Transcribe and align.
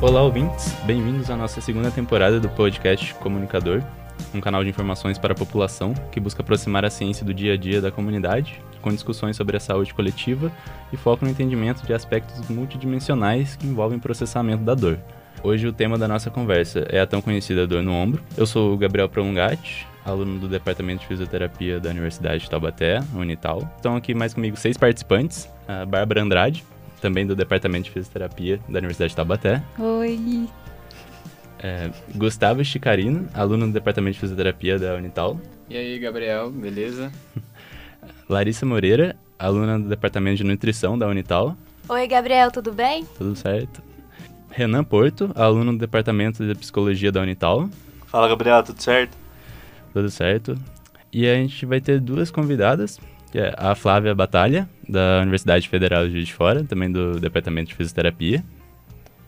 Olá, 0.00 0.22
ouvintes. 0.22 0.72
Bem-vindos 0.84 1.28
à 1.28 1.36
nossa 1.36 1.60
segunda 1.60 1.90
temporada 1.90 2.38
do 2.38 2.48
podcast 2.48 3.12
Comunicador, 3.14 3.82
um 4.32 4.40
canal 4.40 4.62
de 4.62 4.70
informações 4.70 5.18
para 5.18 5.32
a 5.32 5.36
população 5.36 5.92
que 6.12 6.20
busca 6.20 6.40
aproximar 6.40 6.84
a 6.84 6.90
ciência 6.90 7.26
do 7.26 7.34
dia 7.34 7.54
a 7.54 7.56
dia 7.56 7.80
da 7.80 7.90
comunidade, 7.90 8.62
com 8.80 8.90
discussões 8.90 9.36
sobre 9.36 9.56
a 9.56 9.60
saúde 9.60 9.92
coletiva 9.92 10.52
e 10.92 10.96
foco 10.96 11.24
no 11.24 11.30
entendimento 11.32 11.84
de 11.84 11.92
aspectos 11.92 12.48
multidimensionais 12.48 13.56
que 13.56 13.66
envolvem 13.66 13.98
processamento 13.98 14.62
da 14.62 14.72
dor. 14.72 15.00
Hoje 15.42 15.66
o 15.66 15.72
tema 15.72 15.98
da 15.98 16.06
nossa 16.06 16.30
conversa 16.30 16.86
é 16.88 17.00
a 17.00 17.06
tão 17.06 17.20
conhecida 17.20 17.66
dor 17.66 17.82
no 17.82 17.92
ombro. 17.92 18.22
Eu 18.36 18.46
sou 18.46 18.72
o 18.72 18.78
Gabriel 18.78 19.08
Prolongati, 19.08 19.84
aluno 20.06 20.38
do 20.38 20.46
Departamento 20.46 21.00
de 21.00 21.08
Fisioterapia 21.08 21.80
da 21.80 21.90
Universidade 21.90 22.44
de 22.44 22.50
Taubaté, 22.50 23.00
Unital. 23.16 23.68
Estão 23.74 23.96
aqui 23.96 24.14
mais 24.14 24.32
comigo 24.32 24.56
seis 24.56 24.76
participantes, 24.76 25.50
a 25.66 25.84
Bárbara 25.84 26.22
Andrade, 26.22 26.64
também 27.00 27.26
do 27.26 27.34
Departamento 27.34 27.84
de 27.84 27.90
Fisioterapia 27.90 28.60
da 28.68 28.78
Universidade 28.78 29.10
de 29.10 29.16
Taubaté. 29.16 29.62
Oi. 29.78 30.48
É, 31.58 31.90
Gustavo 32.14 32.64
Chicarino, 32.64 33.28
aluno 33.34 33.66
do 33.66 33.72
Departamento 33.72 34.14
de 34.14 34.20
Fisioterapia 34.20 34.78
da 34.78 34.94
Unital. 34.94 35.40
E 35.68 35.76
aí, 35.76 35.98
Gabriel, 35.98 36.50
beleza? 36.50 37.12
Larissa 38.28 38.64
Moreira, 38.64 39.16
aluna 39.38 39.78
do 39.78 39.88
Departamento 39.88 40.36
de 40.36 40.44
Nutrição 40.44 40.98
da 40.98 41.06
Unital. 41.06 41.56
Oi, 41.88 42.06
Gabriel, 42.06 42.50
tudo 42.50 42.72
bem? 42.72 43.04
Tudo 43.16 43.34
certo. 43.34 43.82
Renan 44.50 44.84
Porto, 44.84 45.30
aluno 45.34 45.72
do 45.72 45.78
Departamento 45.78 46.46
de 46.46 46.54
Psicologia 46.54 47.10
da 47.10 47.20
Unital. 47.20 47.68
Fala, 48.06 48.28
Gabriel, 48.28 48.62
tudo 48.62 48.82
certo? 48.82 49.16
Tudo 49.92 50.10
certo. 50.10 50.58
E 51.12 51.26
a 51.26 51.34
gente 51.34 51.64
vai 51.64 51.80
ter 51.80 52.00
duas 52.00 52.30
convidadas, 52.30 52.98
que 53.30 53.38
é 53.38 53.54
a 53.56 53.74
Flávia 53.74 54.14
Batalha, 54.14 54.68
da 54.88 55.20
Universidade 55.20 55.68
Federal 55.68 56.06
de 56.06 56.12
Juiz 56.12 56.26
de 56.26 56.34
Fora, 56.34 56.64
também 56.64 56.90
do 56.90 57.20
Departamento 57.20 57.68
de 57.68 57.74
Fisioterapia. 57.74 58.42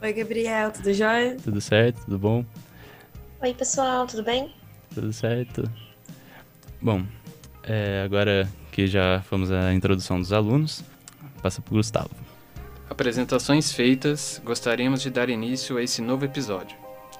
Oi, 0.02 0.12
Gabriel, 0.12 0.70
tudo 0.70 0.92
jóia? 0.94 1.36
Tudo 1.42 1.60
certo, 1.60 2.04
tudo 2.04 2.18
bom? 2.18 2.44
Oi, 3.42 3.52
pessoal, 3.54 4.06
tudo 4.06 4.22
bem? 4.22 4.54
Tudo 4.94 5.12
certo. 5.12 5.70
Bom, 6.80 7.04
é, 7.62 8.02
agora 8.02 8.48
que 8.72 8.86
já 8.86 9.20
fomos 9.28 9.52
à 9.52 9.74
introdução 9.74 10.18
dos 10.18 10.32
alunos, 10.32 10.82
passa 11.42 11.60
para 11.60 11.72
o 11.72 11.76
Gustavo. 11.76 12.10
Apresentações 12.88 13.72
feitas, 13.72 14.40
gostaríamos 14.44 15.02
de 15.02 15.10
dar 15.10 15.28
início 15.28 15.76
a 15.76 15.82
esse 15.82 16.00
novo 16.00 16.24
episódio. 16.24 16.76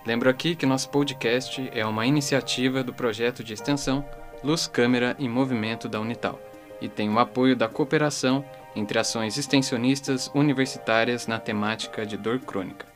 Lembro 0.07 0.31
aqui 0.31 0.57
que 0.57 0.65
nosso 0.65 0.89
podcast 0.89 1.71
é 1.75 1.85
uma 1.85 2.07
iniciativa 2.07 2.83
do 2.83 2.95
projeto 2.95 3.45
de 3.45 3.53
extensão 3.53 4.05
Luz 4.43 4.67
Câmera 4.67 5.15
em 5.19 5.29
Movimento 5.29 5.87
da 5.87 6.01
Unital 6.01 6.50
e 6.81 6.89
tem 6.89 7.11
o 7.11 7.19
apoio 7.19 7.57
da 7.57 7.69
cooperação 7.69 8.45
entre 8.75 8.99
ações 8.99 9.37
extensionistas 9.37 10.31
universitárias 10.35 11.27
na 11.27 11.39
temática 11.39 12.07
de 12.07 12.17
dor 12.17 12.39
crônica. 12.39 12.87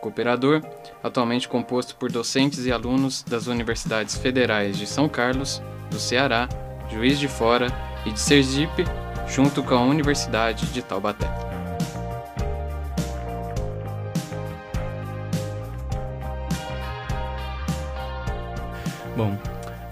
Cooperador, 0.00 0.62
atualmente 1.02 1.48
composto 1.48 1.96
por 1.96 2.12
docentes 2.12 2.66
e 2.66 2.72
alunos 2.72 3.22
das 3.22 3.46
universidades 3.46 4.16
federais 4.16 4.76
de 4.76 4.86
São 4.86 5.08
Carlos, 5.08 5.62
do 5.90 5.98
Ceará, 5.98 6.48
Juiz 6.90 7.18
de 7.18 7.28
Fora 7.28 7.68
e 8.04 8.10
de 8.10 8.20
Sergipe, 8.20 8.84
junto 9.26 9.62
com 9.62 9.74
a 9.74 9.80
Universidade 9.80 10.66
de 10.66 10.82
Taubaté. 10.82 11.26
Bom, 19.16 19.38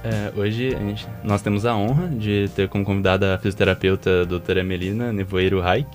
é, 0.04 0.32
hoje 0.36 0.70
gente, 0.70 1.06
nós 1.22 1.42
temos 1.42 1.64
a 1.64 1.76
honra 1.76 2.08
de 2.08 2.50
ter 2.56 2.68
como 2.68 2.84
convidada 2.84 3.34
a 3.34 3.38
fisioterapeuta 3.38 4.26
doutora 4.26 4.64
Melina 4.64 5.12
Nevoeiro 5.12 5.60
Raik. 5.60 5.88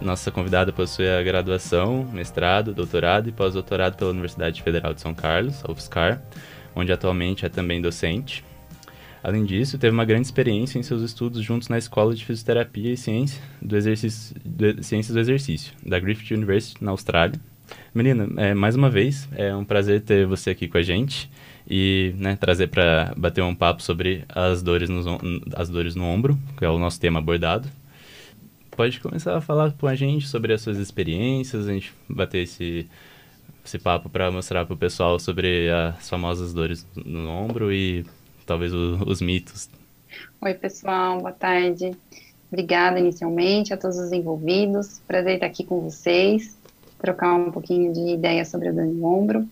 Nossa 0.00 0.30
convidada 0.30 0.72
possui 0.72 1.08
a 1.08 1.22
graduação, 1.22 2.04
mestrado, 2.12 2.74
doutorado 2.74 3.28
e 3.28 3.32
pós-doutorado 3.32 3.96
pela 3.96 4.10
Universidade 4.10 4.62
Federal 4.62 4.92
de 4.92 5.00
São 5.00 5.14
Carlos, 5.14 5.64
a 5.64 5.70
UFSCar, 5.70 6.20
onde 6.74 6.92
atualmente 6.92 7.46
é 7.46 7.48
também 7.48 7.80
docente. 7.80 8.44
Além 9.22 9.44
disso, 9.44 9.78
teve 9.78 9.94
uma 9.94 10.04
grande 10.04 10.26
experiência 10.26 10.78
em 10.78 10.82
seus 10.82 11.02
estudos 11.02 11.40
juntos 11.42 11.68
na 11.68 11.78
Escola 11.78 12.14
de 12.14 12.24
Fisioterapia 12.24 12.92
e 12.92 13.26
do 13.64 13.76
Exercício, 13.76 14.34
do, 14.44 14.82
Ciências 14.82 15.14
do 15.14 15.20
Exercício, 15.20 15.72
da 15.86 16.00
Griffith 16.00 16.34
University, 16.34 16.82
na 16.82 16.90
Austrália. 16.90 17.40
Menina, 17.94 18.26
é, 18.38 18.54
mais 18.54 18.74
uma 18.74 18.88
vez, 18.88 19.28
é 19.36 19.54
um 19.54 19.66
prazer 19.66 20.00
ter 20.00 20.26
você 20.26 20.48
aqui 20.48 20.66
com 20.66 20.78
a 20.78 20.82
gente 20.82 21.30
e 21.68 22.14
né, 22.16 22.36
trazer 22.36 22.68
para 22.68 23.12
bater 23.18 23.42
um 23.42 23.54
papo 23.54 23.82
sobre 23.82 24.24
as 24.30 24.62
dores, 24.62 24.88
nos, 24.88 25.04
as 25.54 25.68
dores 25.68 25.94
no 25.94 26.04
ombro, 26.04 26.38
que 26.56 26.64
é 26.64 26.70
o 26.70 26.78
nosso 26.78 26.98
tema 26.98 27.18
abordado. 27.18 27.68
Pode 28.70 28.98
começar 28.98 29.36
a 29.36 29.42
falar 29.42 29.72
com 29.72 29.86
a 29.86 29.94
gente 29.94 30.26
sobre 30.26 30.54
as 30.54 30.62
suas 30.62 30.78
experiências, 30.78 31.68
a 31.68 31.72
gente 31.74 31.92
bater 32.08 32.44
esse, 32.44 32.88
esse 33.62 33.78
papo 33.78 34.08
para 34.08 34.30
mostrar 34.30 34.64
para 34.64 34.72
o 34.72 34.78
pessoal 34.78 35.18
sobre 35.18 35.68
as 35.70 36.08
famosas 36.08 36.54
dores 36.54 36.86
no 36.96 37.28
ombro 37.28 37.70
e 37.70 38.06
talvez 38.46 38.72
o, 38.72 39.02
os 39.06 39.20
mitos. 39.20 39.68
Oi, 40.40 40.54
pessoal, 40.54 41.18
boa 41.18 41.32
tarde. 41.32 41.92
Obrigada 42.50 42.98
inicialmente 42.98 43.74
a 43.74 43.76
todos 43.76 43.98
os 43.98 44.12
envolvidos. 44.12 44.98
Prazer 45.06 45.34
estar 45.34 45.46
aqui 45.46 45.62
com 45.62 45.80
vocês, 45.80 46.56
trocar 47.02 47.34
um 47.34 47.50
pouquinho 47.50 47.92
de 47.92 48.14
ideia 48.14 48.44
sobre 48.44 48.68
a 48.68 48.72
dor 48.72 48.86
no 48.86 49.04
ombro. 49.04 49.46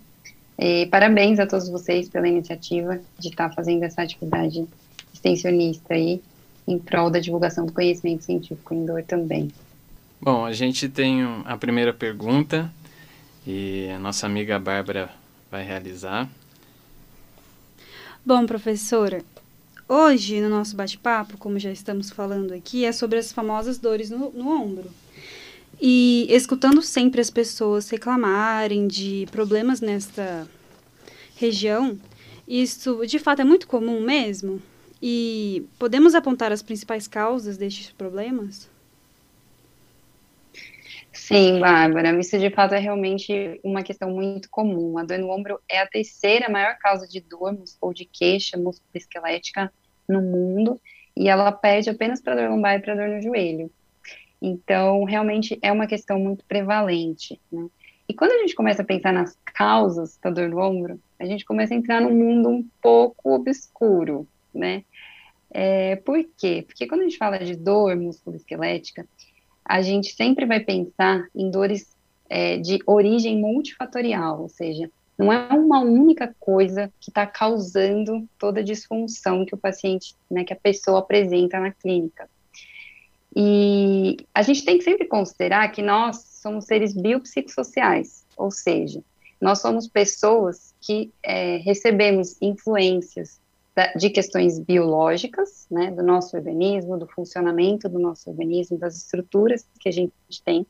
E 0.59 0.87
parabéns 0.87 1.39
a 1.39 1.47
todos 1.47 1.69
vocês 1.69 2.09
pela 2.09 2.29
iniciativa 2.29 3.01
de 3.19 3.29
estar 3.29 3.53
fazendo 3.53 3.83
essa 3.83 4.03
atividade 4.03 4.67
extensionista 5.13 5.95
aí, 5.95 6.23
em 6.67 6.79
prol 6.79 7.11
da 7.11 7.19
divulgação 7.19 7.67
do 7.67 7.73
conhecimento 7.73 8.25
científico 8.25 8.73
em 8.73 8.87
dor 8.87 9.03
também. 9.03 9.51
Bom, 10.21 10.45
a 10.45 10.53
gente 10.53 10.89
tem 10.89 11.23
a 11.45 11.57
primeira 11.57 11.93
pergunta 11.93 12.71
e 13.47 13.89
a 13.91 13.99
nossa 13.99 14.27
amiga 14.27 14.59
Bárbara 14.59 15.11
vai 15.51 15.65
realizar. 15.65 16.29
Bom, 18.25 18.47
professora, 18.47 19.25
hoje 19.89 20.41
no 20.43 20.51
nosso 20.51 20.77
bate-papo, 20.77 21.39
como 21.39 21.59
já 21.59 21.73
estamos 21.73 22.11
falando 22.11 22.53
aqui, 22.53 22.85
é 22.85 22.93
sobre 22.93 23.19
as 23.19 23.33
famosas 23.33 23.79
dores 23.79 24.11
no, 24.11 24.31
no 24.31 24.51
ombro. 24.51 24.91
E 25.81 26.27
escutando 26.29 26.83
sempre 26.83 27.21
as 27.21 27.31
pessoas 27.31 27.89
reclamarem 27.89 28.87
de 28.87 29.27
problemas 29.33 29.81
nesta 29.81 30.47
região, 31.37 31.99
isso 32.47 33.07
de 33.07 33.19
fato 33.19 33.41
é 33.41 33.45
muito 33.45 33.67
comum 33.67 34.01
mesmo? 34.01 34.61
E 35.01 35.67
podemos 35.79 36.15
apontar 36.15 36.53
as 36.53 36.63
principais 36.63 37.09
causas 37.09 37.57
destes 37.57 37.91
problemas? 37.93 38.69
Sim, 41.13 41.59
Bárbara, 41.61 42.19
isso 42.21 42.39
de 42.39 42.51
fato 42.51 42.75
é 42.75 42.79
realmente 42.79 43.59
uma 43.65 43.83
questão 43.83 44.11
muito 44.11 44.51
comum. 44.51 44.99
A 44.99 45.05
dor 45.05 45.19
no 45.19 45.31
ombro 45.31 45.59
é 45.69 45.81
a 45.81 45.87
terceira 45.87 46.49
maior 46.51 46.77
causa 46.79 47.07
de 47.09 47.21
dor 47.21 47.57
ou 47.81 47.95
de 47.95 48.05
queixa 48.05 48.59
musculoesquelética 48.59 49.73
no 50.09 50.21
mundo, 50.21 50.81
e 51.17 51.29
ela 51.29 51.51
pede 51.53 51.89
apenas 51.89 52.21
para 52.21 52.35
dor 52.35 52.51
lombar 52.51 52.77
e 52.77 52.81
para 52.81 52.95
dor 52.95 53.09
no 53.09 53.23
joelho. 53.23 53.71
Então, 54.41 55.05
realmente 55.05 55.59
é 55.61 55.71
uma 55.71 55.87
questão 55.87 56.19
muito 56.19 56.45
prevalente, 56.45 57.41
né? 57.53 57.67
E 58.09 58.15
quando 58.15 58.33
a 58.33 58.39
gente 58.39 58.57
começa 58.57 58.83
a 58.83 58.85
pensar 58.85 59.13
nas 59.13 59.39
causas 59.45 60.19
da 60.21 60.31
dor 60.31 60.49
no 60.49 60.59
ombro, 60.59 60.99
a 61.19 61.25
gente 61.25 61.45
começa 61.45 61.75
a 61.75 61.77
entrar 61.77 62.01
num 62.01 62.13
mundo 62.13 62.49
um 62.49 62.67
pouco 62.83 63.35
obscuro, 63.35 64.27
né? 64.53 64.83
É, 65.51 65.97
por 65.97 66.19
quê? 66.37 66.65
Porque 66.67 66.87
quando 66.87 67.03
a 67.03 67.05
gente 67.05 67.19
fala 67.19 67.39
de 67.39 67.55
dor 67.55 67.97
musculoesquelética, 67.97 69.07
a 69.65 69.83
gente 69.83 70.13
sempre 70.13 70.47
vai 70.47 70.61
pensar 70.61 71.25
em 71.35 71.51
dores 71.51 71.95
é, 72.29 72.57
de 72.57 72.81
origem 72.87 73.41
multifatorial, 73.41 74.43
ou 74.43 74.49
seja, 74.49 74.91
não 75.19 75.33
é 75.33 75.49
uma 75.53 75.81
única 75.81 76.35
coisa 76.41 76.91
que 76.99 77.11
está 77.11 77.27
causando 77.27 78.27
toda 78.39 78.61
a 78.61 78.65
disfunção 78.65 79.45
que 79.45 79.55
o 79.55 79.59
paciente, 79.59 80.17
né, 80.31 80.45
que 80.45 80.53
a 80.53 80.57
pessoa 80.57 81.01
apresenta 81.01 81.61
na 81.61 81.71
clínica. 81.71 82.29
E 83.35 84.17
a 84.35 84.43
gente 84.43 84.65
tem 84.65 84.79
que 84.79 84.85
sempre 84.85 85.07
considerar 85.07 85.69
que 85.71 85.83
nós 85.83 86.17
somos 86.17 86.65
seres 86.65 86.95
biopsicossociais, 86.95 88.27
ou 88.37 88.51
seja, 88.51 89.03
nós 89.41 89.61
somos 89.61 89.87
pessoas 89.87 90.75
que 90.81 91.13
é, 91.23 91.57
recebemos 91.59 92.37
influências 92.43 93.41
de 93.97 94.11
questões 94.11 94.59
biológicas, 94.59 95.67
né, 95.71 95.91
do 95.91 96.03
nosso 96.03 96.37
organismo, 96.37 96.99
do 96.99 97.07
funcionamento 97.07 97.89
do 97.89 97.99
nosso 97.99 98.29
organismo, 98.29 98.77
das 98.77 98.97
estruturas 98.97 99.67
que 99.79 99.89
a 99.89 99.93
gente 99.93 100.13
tem, 100.45 100.67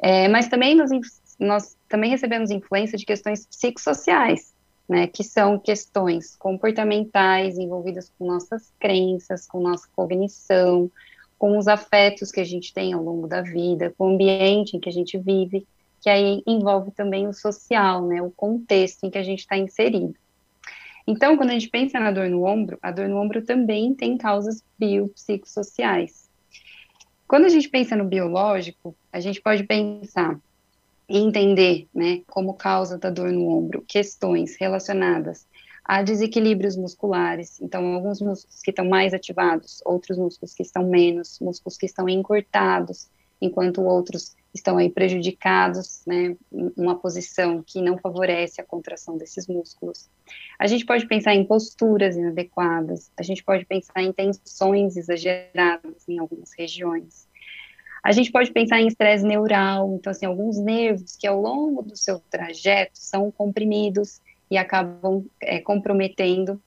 é, 0.00 0.28
mas 0.28 0.48
também 0.48 0.74
nós, 0.74 0.90
nós 1.38 1.76
também 1.88 2.10
recebemos 2.10 2.50
influência 2.50 2.96
de 2.96 3.04
questões 3.04 3.46
psicossociais, 3.46 4.54
né, 4.88 5.06
que 5.06 5.22
são 5.22 5.58
questões 5.58 6.34
comportamentais 6.36 7.58
envolvidas 7.58 8.10
com 8.18 8.26
nossas 8.26 8.72
crenças, 8.80 9.46
com 9.46 9.60
nossa 9.60 9.86
cognição, 9.94 10.90
com 11.42 11.58
os 11.58 11.66
afetos 11.66 12.30
que 12.30 12.38
a 12.38 12.44
gente 12.44 12.72
tem 12.72 12.92
ao 12.92 13.02
longo 13.02 13.26
da 13.26 13.42
vida, 13.42 13.92
com 13.98 14.06
o 14.06 14.14
ambiente 14.14 14.76
em 14.76 14.80
que 14.80 14.88
a 14.88 14.92
gente 14.92 15.18
vive, 15.18 15.66
que 16.00 16.08
aí 16.08 16.40
envolve 16.46 16.92
também 16.92 17.26
o 17.26 17.32
social, 17.32 18.06
né, 18.06 18.22
o 18.22 18.30
contexto 18.30 19.02
em 19.02 19.10
que 19.10 19.18
a 19.18 19.24
gente 19.24 19.40
está 19.40 19.56
inserido. 19.56 20.14
Então, 21.04 21.36
quando 21.36 21.50
a 21.50 21.54
gente 21.54 21.68
pensa 21.68 21.98
na 21.98 22.12
dor 22.12 22.28
no 22.28 22.44
ombro, 22.44 22.78
a 22.80 22.92
dor 22.92 23.08
no 23.08 23.20
ombro 23.20 23.42
também 23.42 23.92
tem 23.92 24.16
causas 24.16 24.62
biopsicossociais. 24.78 26.30
Quando 27.26 27.46
a 27.46 27.48
gente 27.48 27.68
pensa 27.68 27.96
no 27.96 28.04
biológico, 28.04 28.94
a 29.12 29.18
gente 29.18 29.40
pode 29.42 29.64
pensar 29.64 30.38
entender, 31.08 31.88
né, 31.92 32.22
como 32.28 32.54
causa 32.54 32.96
da 32.96 33.10
dor 33.10 33.32
no 33.32 33.48
ombro, 33.48 33.82
questões 33.88 34.54
relacionadas 34.60 35.44
a 35.84 36.02
desequilíbrios 36.02 36.76
musculares, 36.76 37.60
então 37.60 37.84
alguns 37.94 38.20
músculos 38.20 38.62
que 38.62 38.70
estão 38.70 38.88
mais 38.88 39.12
ativados, 39.12 39.82
outros 39.84 40.16
músculos 40.16 40.54
que 40.54 40.62
estão 40.62 40.86
menos, 40.88 41.38
músculos 41.40 41.76
que 41.76 41.86
estão 41.86 42.08
encurtados, 42.08 43.10
enquanto 43.40 43.82
outros 43.82 44.36
estão 44.54 44.76
aí 44.78 44.88
prejudicados, 44.88 46.02
né, 46.06 46.36
uma 46.76 46.96
posição 46.96 47.62
que 47.66 47.82
não 47.82 47.98
favorece 47.98 48.60
a 48.60 48.64
contração 48.64 49.16
desses 49.16 49.48
músculos. 49.48 50.08
A 50.58 50.66
gente 50.66 50.86
pode 50.86 51.06
pensar 51.06 51.34
em 51.34 51.44
posturas 51.44 52.16
inadequadas, 52.16 53.10
a 53.16 53.22
gente 53.22 53.42
pode 53.42 53.64
pensar 53.64 54.02
em 54.02 54.12
tensões 54.12 54.96
exageradas 54.96 56.08
em 56.08 56.18
algumas 56.18 56.52
regiões. 56.56 57.26
A 58.04 58.12
gente 58.12 58.30
pode 58.30 58.52
pensar 58.52 58.80
em 58.80 58.88
estresse 58.88 59.24
neural, 59.24 59.94
então 59.94 60.10
assim, 60.10 60.26
alguns 60.26 60.58
nervos 60.58 61.16
que 61.16 61.26
ao 61.26 61.40
longo 61.40 61.82
do 61.82 61.96
seu 61.96 62.18
trajeto 62.18 62.98
são 62.98 63.30
comprimidos 63.30 64.20
e 64.52 64.58
acabam 64.58 65.24
é, 65.40 65.60
comprometendo 65.60 66.60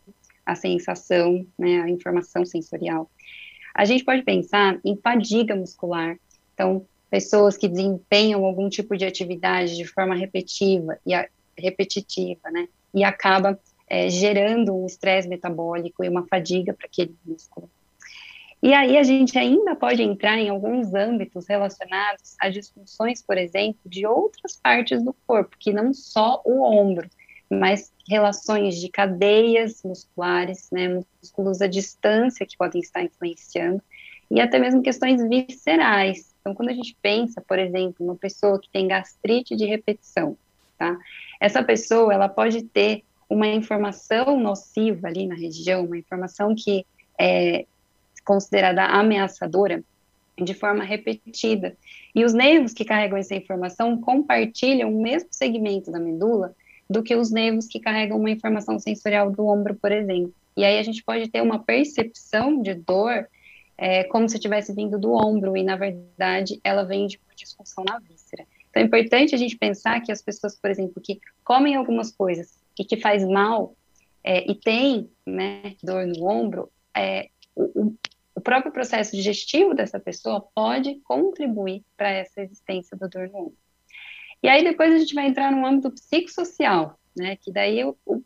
a 0.43 0.55
sensação, 0.55 1.45
né, 1.55 1.81
a 1.81 1.89
informação 1.89 2.43
sensorial. 2.43 3.11
A 3.75 3.85
gente 3.85 4.03
pode 4.03 4.23
pensar 4.23 4.79
em 4.83 4.97
fadiga 4.97 5.55
muscular, 5.55 6.17
então, 6.51 6.83
pessoas 7.11 7.55
que 7.55 7.67
desempenham 7.67 8.43
algum 8.43 8.69
tipo 8.69 8.97
de 8.97 9.05
atividade 9.05 9.75
de 9.75 9.85
forma 9.85 10.15
repetitiva 10.15 10.97
e 11.05 11.13
a, 11.13 11.29
repetitiva, 11.55 12.49
né, 12.49 12.67
e 12.91 13.03
acaba 13.03 13.59
é, 13.87 14.09
gerando 14.09 14.75
um 14.75 14.87
estresse 14.87 15.29
metabólico 15.29 16.03
e 16.03 16.09
uma 16.09 16.25
fadiga 16.25 16.73
para 16.73 16.87
aquele 16.87 17.15
músculo. 17.23 17.69
E 18.63 18.73
aí 18.73 18.97
a 18.97 19.03
gente 19.03 19.37
ainda 19.37 19.75
pode 19.75 20.01
entrar 20.01 20.39
em 20.39 20.49
alguns 20.49 20.91
âmbitos 20.95 21.45
relacionados 21.47 22.35
a 22.41 22.49
disfunções, 22.49 23.21
por 23.21 23.37
exemplo, 23.37 23.79
de 23.85 24.07
outras 24.07 24.55
partes 24.55 25.03
do 25.03 25.15
corpo, 25.27 25.55
que 25.59 25.71
não 25.71 25.93
só 25.93 26.41
o 26.43 26.63
ombro, 26.63 27.07
mas 27.49 27.91
relações 28.07 28.79
de 28.79 28.89
cadeias 28.89 29.81
musculares, 29.83 30.69
né, 30.71 31.01
músculos 31.21 31.61
à 31.61 31.67
distância 31.67 32.45
que 32.45 32.57
podem 32.57 32.81
estar 32.81 33.03
influenciando, 33.03 33.81
e 34.29 34.39
até 34.41 34.57
mesmo 34.57 34.81
questões 34.81 35.21
viscerais. 35.27 36.33
Então, 36.41 36.53
quando 36.53 36.69
a 36.69 36.73
gente 36.73 36.95
pensa, 37.01 37.41
por 37.41 37.59
exemplo, 37.59 38.05
uma 38.05 38.15
pessoa 38.15 38.59
que 38.59 38.69
tem 38.69 38.87
gastrite 38.87 39.55
de 39.55 39.65
repetição, 39.65 40.37
tá? 40.77 40.97
Essa 41.39 41.63
pessoa, 41.63 42.13
ela 42.13 42.27
pode 42.27 42.63
ter 42.63 43.03
uma 43.29 43.47
informação 43.47 44.39
nociva 44.39 45.07
ali 45.07 45.27
na 45.27 45.35
região, 45.35 45.85
uma 45.85 45.97
informação 45.97 46.53
que 46.55 46.85
é 47.19 47.65
considerada 48.23 48.83
ameaçadora 48.83 49.83
de 50.37 50.53
forma 50.53 50.83
repetida. 50.83 51.75
E 52.13 52.23
os 52.25 52.33
nervos 52.33 52.73
que 52.73 52.83
carregam 52.83 53.17
essa 53.17 53.35
informação 53.35 53.99
compartilham 53.99 54.93
o 54.93 55.01
mesmo 55.01 55.29
segmento 55.31 55.91
da 55.91 55.99
medula 55.99 56.53
do 56.89 57.03
que 57.03 57.15
os 57.15 57.31
nervos 57.31 57.67
que 57.67 57.79
carregam 57.79 58.17
uma 58.17 58.29
informação 58.29 58.79
sensorial 58.79 59.31
do 59.31 59.47
ombro, 59.47 59.75
por 59.75 59.91
exemplo. 59.91 60.33
E 60.55 60.63
aí 60.63 60.79
a 60.79 60.83
gente 60.83 61.03
pode 61.03 61.29
ter 61.29 61.41
uma 61.41 61.59
percepção 61.59 62.61
de 62.61 62.73
dor 62.73 63.27
é, 63.77 64.03
como 64.05 64.29
se 64.29 64.39
tivesse 64.39 64.73
vindo 64.73 64.97
do 64.97 65.11
ombro, 65.11 65.57
e 65.57 65.63
na 65.63 65.75
verdade 65.75 66.59
ela 66.63 66.83
vem 66.83 67.07
de 67.07 67.19
disfunção 67.35 67.83
na 67.83 67.99
víscera. 67.99 68.45
Então 68.69 68.81
é 68.81 68.85
importante 68.85 69.35
a 69.35 69.37
gente 69.37 69.57
pensar 69.57 70.01
que 70.01 70.11
as 70.11 70.21
pessoas, 70.21 70.55
por 70.55 70.69
exemplo, 70.69 71.01
que 71.01 71.19
comem 71.43 71.75
algumas 71.75 72.11
coisas 72.11 72.57
e 72.79 72.83
que 72.83 72.97
faz 72.97 73.25
mal 73.25 73.75
é, 74.23 74.49
e 74.49 74.55
tem 74.55 75.09
né, 75.25 75.75
dor 75.83 76.05
no 76.07 76.27
ombro, 76.27 76.71
é, 76.95 77.29
o, 77.55 77.93
o, 78.35 78.41
próprio 78.41 78.71
processo 78.71 79.15
digestivo 79.15 79.73
dessa 79.73 79.99
pessoa 79.99 80.41
pode 80.53 80.95
contribuir 81.03 81.83
para 81.95 82.09
essa 82.09 82.41
existência 82.41 82.97
da 82.97 83.07
dor 83.07 83.29
no 83.29 83.37
ombro. 83.37 83.57
E 84.45 84.47
aí 84.47 84.63
depois 84.63 84.93
a 84.93 84.99
gente 84.99 85.15
vai 85.15 85.25
entrar 85.25 85.51
no 85.51 85.65
âmbito 85.65 85.89
psicossocial, 85.89 86.99
né? 87.17 87.35
Que 87.35 87.51
daí 87.51 87.83
o, 87.83 87.97
o, 88.05 88.21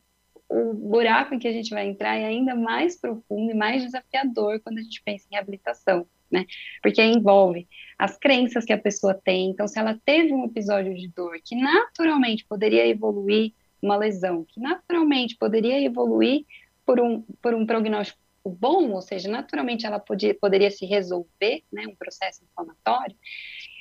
o 0.50 0.74
buraco 0.74 1.34
em 1.34 1.40
que 1.40 1.48
a 1.48 1.54
gente 1.54 1.70
vai 1.70 1.88
entrar 1.88 2.18
é 2.18 2.26
ainda 2.26 2.54
mais 2.56 3.00
profundo 3.00 3.52
e 3.52 3.54
mais 3.54 3.84
desafiador 3.84 4.60
quando 4.60 4.80
a 4.80 4.82
gente 4.82 5.02
pensa 5.02 5.26
em 5.32 5.36
reabilitação, 5.36 6.06
né? 6.30 6.46
Porque 6.84 7.02
envolve 7.02 7.70
as 7.98 8.18
crenças 8.18 8.66
que 8.66 8.74
a 8.74 8.78
pessoa 8.78 9.14
tem. 9.14 9.50
Então, 9.50 9.66
se 9.66 9.80
ela 9.80 9.98
teve 10.04 10.34
um 10.34 10.44
episódio 10.44 10.94
de 10.94 11.08
dor 11.08 11.40
que 11.42 11.56
naturalmente 11.56 12.46
poderia 12.46 12.86
evoluir 12.86 13.54
uma 13.82 13.96
lesão, 13.96 14.44
que 14.44 14.60
naturalmente 14.60 15.38
poderia 15.38 15.82
evoluir 15.82 16.44
por 16.86 17.00
um, 17.00 17.22
por 17.42 17.54
um 17.54 17.66
prognóstico 17.66 18.20
bom, 18.44 18.92
ou 18.92 19.02
seja, 19.02 19.30
naturalmente 19.30 19.86
ela 19.86 20.00
podia, 20.00 20.34
poderia 20.34 20.70
se 20.70 20.86
resolver, 20.86 21.64
né, 21.72 21.88
um 21.88 21.96
processo 21.96 22.44
inflamatório, 22.44 23.16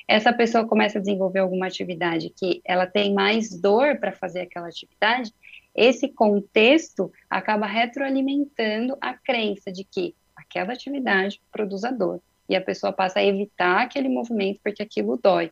essa 0.09 0.33
pessoa 0.33 0.65
começa 0.65 0.97
a 0.97 1.01
desenvolver 1.01 1.37
alguma 1.37 1.67
atividade 1.67 2.33
que 2.35 2.61
ela 2.65 2.87
tem 2.87 3.13
mais 3.13 3.51
dor 3.61 3.99
para 3.99 4.11
fazer 4.11 4.41
aquela 4.41 4.67
atividade, 4.67 5.31
esse 5.75 6.07
contexto 6.07 7.11
acaba 7.29 7.67
retroalimentando 7.67 8.97
a 8.99 9.13
crença 9.13 9.71
de 9.71 9.83
que 9.83 10.15
aquela 10.35 10.73
atividade 10.73 11.39
produz 11.51 11.83
a 11.83 11.91
dor. 11.91 12.19
E 12.49 12.55
a 12.55 12.61
pessoa 12.61 12.91
passa 12.91 13.19
a 13.19 13.23
evitar 13.23 13.83
aquele 13.83 14.09
movimento 14.09 14.59
porque 14.63 14.81
aquilo 14.81 15.15
dói. 15.21 15.51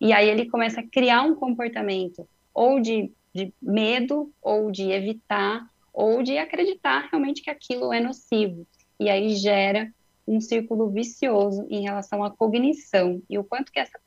E 0.00 0.12
aí 0.12 0.28
ele 0.28 0.48
começa 0.48 0.80
a 0.80 0.86
criar 0.86 1.22
um 1.22 1.34
comportamento 1.34 2.28
ou 2.54 2.78
de, 2.78 3.10
de 3.34 3.52
medo, 3.60 4.32
ou 4.40 4.70
de 4.70 4.88
evitar, 4.92 5.68
ou 5.92 6.22
de 6.22 6.38
acreditar 6.38 7.08
realmente 7.10 7.42
que 7.42 7.50
aquilo 7.50 7.92
é 7.92 7.98
nocivo. 7.98 8.64
E 9.00 9.10
aí 9.10 9.34
gera 9.34 9.92
um 10.26 10.40
círculo 10.40 10.88
vicioso 10.90 11.66
em 11.68 11.82
relação 11.82 12.22
à 12.22 12.30
cognição 12.30 13.22
e 13.28 13.38
o 13.38 13.44
quanto 13.44 13.72
que 13.72 13.80
essa 13.80 13.98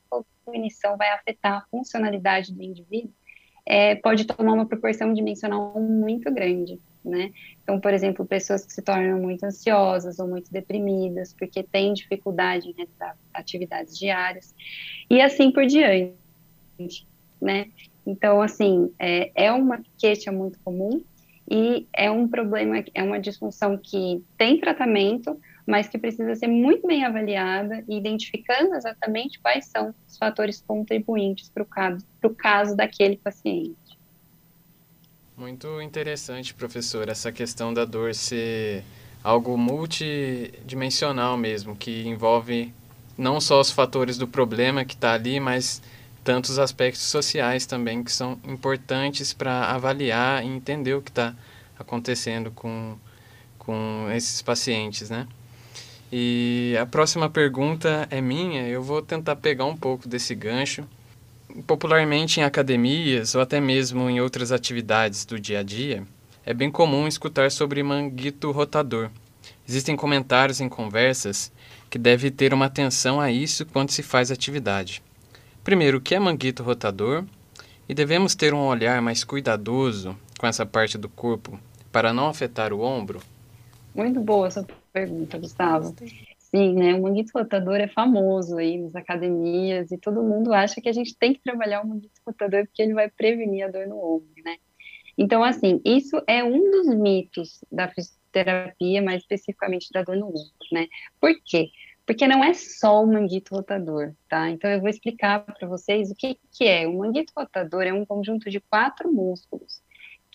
cognição 0.43 0.97
vai 0.97 1.09
afetar 1.09 1.57
a 1.57 1.65
funcionalidade 1.69 2.53
do 2.53 2.61
indivíduo 2.61 3.11
é, 3.65 3.95
pode 3.95 4.25
tomar 4.25 4.53
uma 4.53 4.65
proporção 4.65 5.13
dimensional 5.13 5.79
muito 5.79 6.31
grande, 6.33 6.79
né? 7.03 7.31
Então, 7.63 7.79
por 7.79 7.93
exemplo, 7.93 8.25
pessoas 8.25 8.65
que 8.65 8.73
se 8.73 8.81
tornam 8.81 9.19
muito 9.19 9.43
ansiosas 9.45 10.19
ou 10.19 10.27
muito 10.27 10.51
deprimidas 10.51 11.33
porque 11.33 11.63
têm 11.63 11.93
dificuldade 11.93 12.69
em 12.69 12.73
realizar 12.73 13.17
atividades 13.33 13.97
diárias 13.97 14.53
e 15.09 15.21
assim 15.21 15.51
por 15.51 15.65
diante, 15.65 16.13
né? 17.41 17.67
Então, 18.05 18.41
assim, 18.41 18.91
é, 18.99 19.31
é 19.33 19.51
uma 19.51 19.81
queixa 19.97 20.31
muito 20.31 20.59
comum 20.59 21.01
e 21.49 21.87
é 21.93 22.11
um 22.11 22.27
problema, 22.27 22.83
é 22.93 23.03
uma 23.03 23.19
disfunção 23.19 23.77
que 23.77 24.21
tem 24.37 24.59
tratamento, 24.59 25.39
mas 25.65 25.87
que 25.87 25.97
precisa 25.97 26.35
ser 26.35 26.47
muito 26.47 26.85
bem 26.85 27.05
avaliada 27.05 27.83
e 27.87 27.97
identificando 27.97 28.75
exatamente 28.75 29.39
quais 29.39 29.65
são 29.65 29.93
os 30.07 30.17
fatores 30.17 30.61
contribuintes 30.65 31.49
para 31.49 31.63
o 31.63 31.65
caso, 31.65 32.05
caso 32.37 32.75
daquele 32.75 33.17
paciente. 33.17 33.77
Muito 35.37 35.81
interessante, 35.81 36.53
professor, 36.53 37.09
essa 37.09 37.31
questão 37.31 37.73
da 37.73 37.85
dor 37.85 38.13
ser 38.13 38.83
algo 39.23 39.57
multidimensional 39.57 41.37
mesmo, 41.37 41.75
que 41.75 42.05
envolve 42.05 42.73
não 43.17 43.39
só 43.39 43.59
os 43.61 43.71
fatores 43.71 44.17
do 44.17 44.27
problema 44.27 44.83
que 44.83 44.93
está 44.93 45.13
ali, 45.13 45.39
mas 45.39 45.81
tantos 46.23 46.59
aspectos 46.59 47.03
sociais 47.03 47.65
também 47.65 48.03
que 48.03 48.11
são 48.11 48.39
importantes 48.43 49.33
para 49.33 49.71
avaliar 49.71 50.43
e 50.43 50.47
entender 50.47 50.93
o 50.93 51.01
que 51.01 51.09
está 51.09 51.35
acontecendo 51.77 52.51
com, 52.51 52.97
com 53.57 54.07
esses 54.11 54.41
pacientes, 54.41 55.09
né? 55.09 55.27
E 56.15 56.77
a 56.79 56.85
próxima 56.85 57.27
pergunta 57.27 58.07
é 58.11 58.21
minha, 58.21 58.67
eu 58.67 58.83
vou 58.83 59.01
tentar 59.01 59.35
pegar 59.35 59.65
um 59.65 59.75
pouco 59.75 60.07
desse 60.07 60.35
gancho. 60.35 60.87
Popularmente 61.65 62.39
em 62.39 62.43
academias 62.43 63.33
ou 63.33 63.41
até 63.41 63.59
mesmo 63.59 64.07
em 64.07 64.21
outras 64.21 64.51
atividades 64.51 65.25
do 65.25 65.39
dia 65.39 65.61
a 65.61 65.63
dia, 65.63 66.03
é 66.45 66.53
bem 66.53 66.69
comum 66.69 67.07
escutar 67.07 67.49
sobre 67.49 67.81
manguito 67.81 68.51
rotador. 68.51 69.09
Existem 69.67 69.95
comentários 69.95 70.61
em 70.61 70.69
conversas 70.69 71.51
que 71.89 71.97
deve 71.97 72.29
ter 72.29 72.53
uma 72.53 72.67
atenção 72.67 73.19
a 73.19 73.31
isso 73.31 73.65
quando 73.65 73.89
se 73.89 74.03
faz 74.03 74.29
atividade. 74.29 75.01
Primeiro, 75.63 75.97
o 75.97 76.01
que 76.01 76.13
é 76.13 76.19
manguito 76.19 76.61
rotador? 76.61 77.23
E 77.89 77.93
devemos 77.95 78.35
ter 78.35 78.53
um 78.53 78.67
olhar 78.67 79.01
mais 79.01 79.23
cuidadoso 79.23 80.15
com 80.37 80.45
essa 80.45 80.63
parte 80.63 80.95
do 80.95 81.09
corpo 81.09 81.59
para 81.91 82.13
não 82.13 82.27
afetar 82.27 82.71
o 82.71 82.81
ombro? 82.81 83.19
Muito 83.95 84.19
boa 84.19 84.45
essa 84.45 84.63
pergunta, 84.93 85.37
Gustavo. 85.37 85.95
Sim, 86.37 86.75
né? 86.75 86.93
O 86.93 87.01
manguito 87.01 87.31
rotador 87.33 87.77
é 87.77 87.87
famoso 87.87 88.57
aí 88.57 88.77
nas 88.77 88.95
academias 88.95 89.91
e 89.91 89.97
todo 89.97 90.21
mundo 90.21 90.53
acha 90.53 90.79
que 90.79 90.87
a 90.87 90.93
gente 90.93 91.17
tem 91.17 91.33
que 91.33 91.41
trabalhar 91.41 91.81
o 91.81 91.87
manguito 91.87 92.21
rotador 92.25 92.65
porque 92.67 92.81
ele 92.81 92.93
vai 92.93 93.09
prevenir 93.09 93.65
a 93.65 93.67
dor 93.67 93.87
no 93.87 93.97
ombro, 93.97 94.29
né? 94.45 94.57
Então, 95.17 95.43
assim, 95.43 95.81
isso 95.83 96.21
é 96.27 96.43
um 96.43 96.71
dos 96.71 96.95
mitos 96.95 97.63
da 97.71 97.87
fisioterapia, 97.87 99.01
mais 99.01 99.21
especificamente 99.21 99.91
da 99.91 100.03
dor 100.03 100.15
no 100.15 100.27
ombro, 100.27 100.67
né? 100.71 100.87
Por 101.19 101.33
quê? 101.43 101.71
Porque 102.05 102.27
não 102.27 102.43
é 102.43 102.53
só 102.53 103.03
o 103.03 103.07
manguito 103.07 103.55
rotador, 103.55 104.13
tá? 104.29 104.49
Então, 104.49 104.69
eu 104.69 104.79
vou 104.79 104.89
explicar 104.89 105.39
para 105.39 105.67
vocês 105.67 106.11
o 106.11 106.15
que, 106.15 106.37
que 106.51 106.65
é. 106.65 106.87
O 106.87 106.99
manguito 106.99 107.33
rotador 107.35 107.83
é 107.83 107.93
um 107.93 108.05
conjunto 108.05 108.49
de 108.49 108.59
quatro 108.59 109.11
músculos 109.11 109.82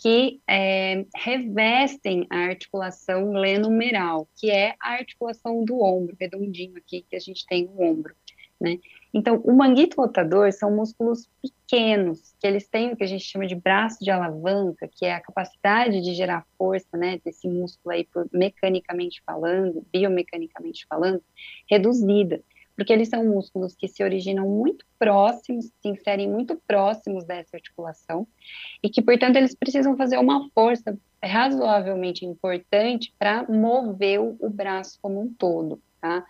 que 0.01 0.41
é, 0.49 1.05
revestem 1.15 2.27
a 2.31 2.39
articulação 2.39 3.33
glenomeral, 3.33 4.29
que 4.37 4.51
é 4.51 4.75
a 4.81 4.93
articulação 4.93 5.65
do 5.65 5.83
ombro, 5.83 6.17
redondinho 6.19 6.77
aqui 6.77 7.05
que 7.09 7.17
a 7.17 7.21
gente 7.21 7.45
tem 7.47 7.67
no 7.67 7.83
ombro, 7.83 8.15
né? 8.61 8.79
Então, 9.13 9.41
o 9.45 9.53
manguito 9.53 10.01
rotador 10.01 10.53
são 10.53 10.75
músculos 10.75 11.29
pequenos, 11.43 12.35
que 12.39 12.47
eles 12.47 12.69
têm 12.69 12.93
o 12.93 12.97
que 12.97 13.03
a 13.03 13.07
gente 13.07 13.25
chama 13.25 13.47
de 13.47 13.55
braço 13.55 14.05
de 14.05 14.11
alavanca, 14.11 14.89
que 14.89 15.07
é 15.07 15.15
a 15.15 15.21
capacidade 15.21 16.01
de 16.01 16.15
gerar 16.15 16.47
força, 16.57 16.97
né, 16.97 17.19
desse 17.25 17.49
músculo 17.49 17.95
aí, 17.95 18.05
por, 18.05 18.29
mecanicamente 18.33 19.23
falando, 19.25 19.85
biomecanicamente 19.93 20.87
falando, 20.89 21.23
reduzida, 21.69 22.43
porque 22.79 22.93
eles 22.93 23.09
são 23.09 23.25
músculos 23.25 23.75
que 23.75 23.89
se 23.89 24.05
originam 24.05 24.49
muito 24.49 24.87
próximos, 25.01 25.65
se 25.83 25.89
inserem 25.89 26.31
muito 26.31 26.55
próximos 26.65 27.25
dessa 27.25 27.57
articulação, 27.57 28.25
e 28.81 28.89
que, 28.89 29.03
portanto, 29.03 29.35
eles 29.35 29.53
precisam 29.53 29.97
fazer 29.97 30.17
uma 30.17 30.49
força 30.51 30.97
razoavelmente 31.21 32.25
importante 32.25 33.13
para 33.19 33.43
mover 33.49 34.21
o, 34.21 34.49
braço 34.49 34.97
como 35.03 35.21
um 35.21 35.35
todo, 35.35 35.83
tá? 36.01 36.25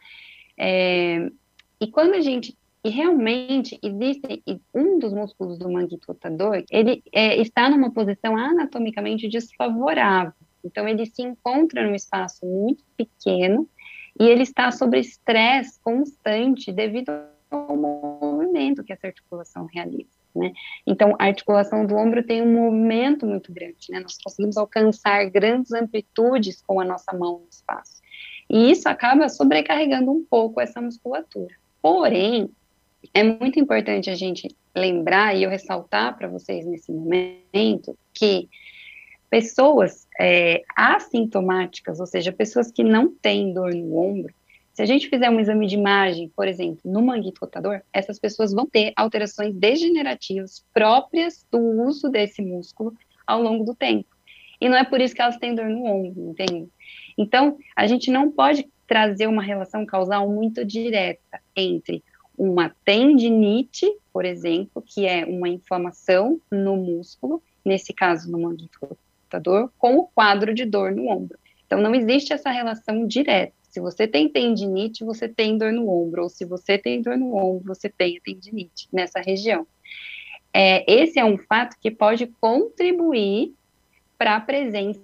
É, 0.56 1.30
e 1.78 1.86
quando 1.88 2.14
a 2.14 2.20
gente 2.22 2.56
e 2.82 2.88
realmente 2.88 3.78
existe 3.82 4.42
um 4.72 4.98
dos 4.98 5.12
músculos 5.12 5.58
do 5.58 5.70
manguito 5.70 6.06
rotador, 6.08 6.64
ele 6.70 7.02
é, 7.12 7.36
está 7.36 7.68
numa 7.68 7.92
posição 7.92 8.34
anatomicamente 8.34 9.28
desfavorável. 9.28 10.32
Então 10.64 10.88
ele 10.88 11.04
se 11.04 11.20
encontra 11.20 11.86
num 11.86 11.94
espaço 11.94 12.46
muito 12.46 12.82
pequeno 12.96 13.68
e 14.18 14.26
ele 14.26 14.42
está 14.42 14.70
sob 14.70 14.98
estresse 14.98 15.80
constante 15.80 16.72
devido 16.72 17.10
ao 17.50 17.76
movimento 17.76 18.84
que 18.84 18.92
essa 18.92 19.06
articulação 19.06 19.66
realiza. 19.66 20.18
Né? 20.34 20.52
Então, 20.86 21.14
a 21.18 21.24
articulação 21.24 21.86
do 21.86 21.96
ombro 21.96 22.22
tem 22.22 22.42
um 22.42 22.52
movimento 22.52 23.26
muito 23.26 23.52
grande, 23.52 23.90
né? 23.90 24.00
Nós 24.00 24.18
conseguimos 24.22 24.56
alcançar 24.56 25.24
grandes 25.30 25.72
amplitudes 25.72 26.62
com 26.62 26.80
a 26.80 26.84
nossa 26.84 27.12
mão 27.12 27.40
no 27.40 27.48
espaço. 27.50 28.00
E 28.48 28.70
isso 28.70 28.88
acaba 28.88 29.28
sobrecarregando 29.28 30.10
um 30.10 30.24
pouco 30.24 30.60
essa 30.60 30.80
musculatura. 30.80 31.54
Porém, 31.82 32.50
é 33.12 33.22
muito 33.22 33.58
importante 33.58 34.10
a 34.10 34.14
gente 34.14 34.54
lembrar 34.74 35.36
e 35.36 35.42
eu 35.42 35.50
ressaltar 35.50 36.16
para 36.16 36.28
vocês 36.28 36.66
nesse 36.66 36.92
momento 36.92 37.96
que 38.12 38.48
pessoas 39.30 40.06
é, 40.18 40.62
assintomáticas, 40.76 42.00
ou 42.00 42.06
seja, 42.06 42.32
pessoas 42.32 42.70
que 42.70 42.82
não 42.82 43.08
têm 43.08 43.52
dor 43.52 43.74
no 43.74 43.96
ombro, 43.96 44.34
se 44.72 44.82
a 44.82 44.86
gente 44.86 45.08
fizer 45.08 45.28
um 45.28 45.40
exame 45.40 45.66
de 45.66 45.74
imagem, 45.74 46.30
por 46.36 46.46
exemplo, 46.46 46.80
no 46.84 47.02
manguito 47.02 47.40
rotador, 47.40 47.80
essas 47.92 48.18
pessoas 48.18 48.52
vão 48.52 48.64
ter 48.64 48.92
alterações 48.94 49.52
degenerativas 49.52 50.64
próprias 50.72 51.44
do 51.50 51.58
uso 51.58 52.08
desse 52.08 52.40
músculo 52.40 52.94
ao 53.26 53.42
longo 53.42 53.64
do 53.64 53.74
tempo. 53.74 54.08
E 54.60 54.68
não 54.68 54.76
é 54.76 54.84
por 54.84 55.00
isso 55.00 55.14
que 55.14 55.20
elas 55.20 55.36
têm 55.36 55.54
dor 55.54 55.68
no 55.68 55.84
ombro, 55.84 56.30
entende? 56.30 56.68
Então, 57.16 57.58
a 57.74 57.88
gente 57.88 58.10
não 58.10 58.30
pode 58.30 58.68
trazer 58.86 59.26
uma 59.26 59.42
relação 59.42 59.84
causal 59.84 60.30
muito 60.30 60.64
direta 60.64 61.40
entre 61.56 62.02
uma 62.36 62.72
tendinite, 62.84 63.84
por 64.12 64.24
exemplo, 64.24 64.80
que 64.80 65.06
é 65.06 65.24
uma 65.26 65.48
inflamação 65.48 66.40
no 66.50 66.76
músculo, 66.76 67.42
nesse 67.64 67.92
caso 67.92 68.30
no 68.30 68.38
manguito 68.38 68.78
rotador, 69.28 69.70
com 69.78 69.96
o 69.96 70.04
quadro 70.06 70.54
de 70.54 70.64
dor 70.64 70.92
no 70.92 71.08
ombro. 71.08 71.38
Então, 71.66 71.80
não 71.80 71.94
existe 71.94 72.32
essa 72.32 72.50
relação 72.50 73.06
direta. 73.06 73.52
Se 73.70 73.80
você 73.80 74.08
tem 74.08 74.28
tendinite, 74.28 75.04
você 75.04 75.28
tem 75.28 75.58
dor 75.58 75.72
no 75.72 75.88
ombro, 75.88 76.22
ou 76.22 76.28
se 76.28 76.44
você 76.44 76.78
tem 76.78 77.02
dor 77.02 77.16
no 77.18 77.36
ombro, 77.36 77.74
você 77.74 77.88
tem 77.88 78.18
tendinite 78.20 78.88
nessa 78.90 79.20
região. 79.20 79.66
É, 80.52 80.90
esse 80.90 81.18
é 81.18 81.24
um 81.24 81.36
fato 81.36 81.76
que 81.78 81.90
pode 81.90 82.26
contribuir 82.40 83.54
para 84.16 84.36
a 84.36 84.40
presença 84.40 85.00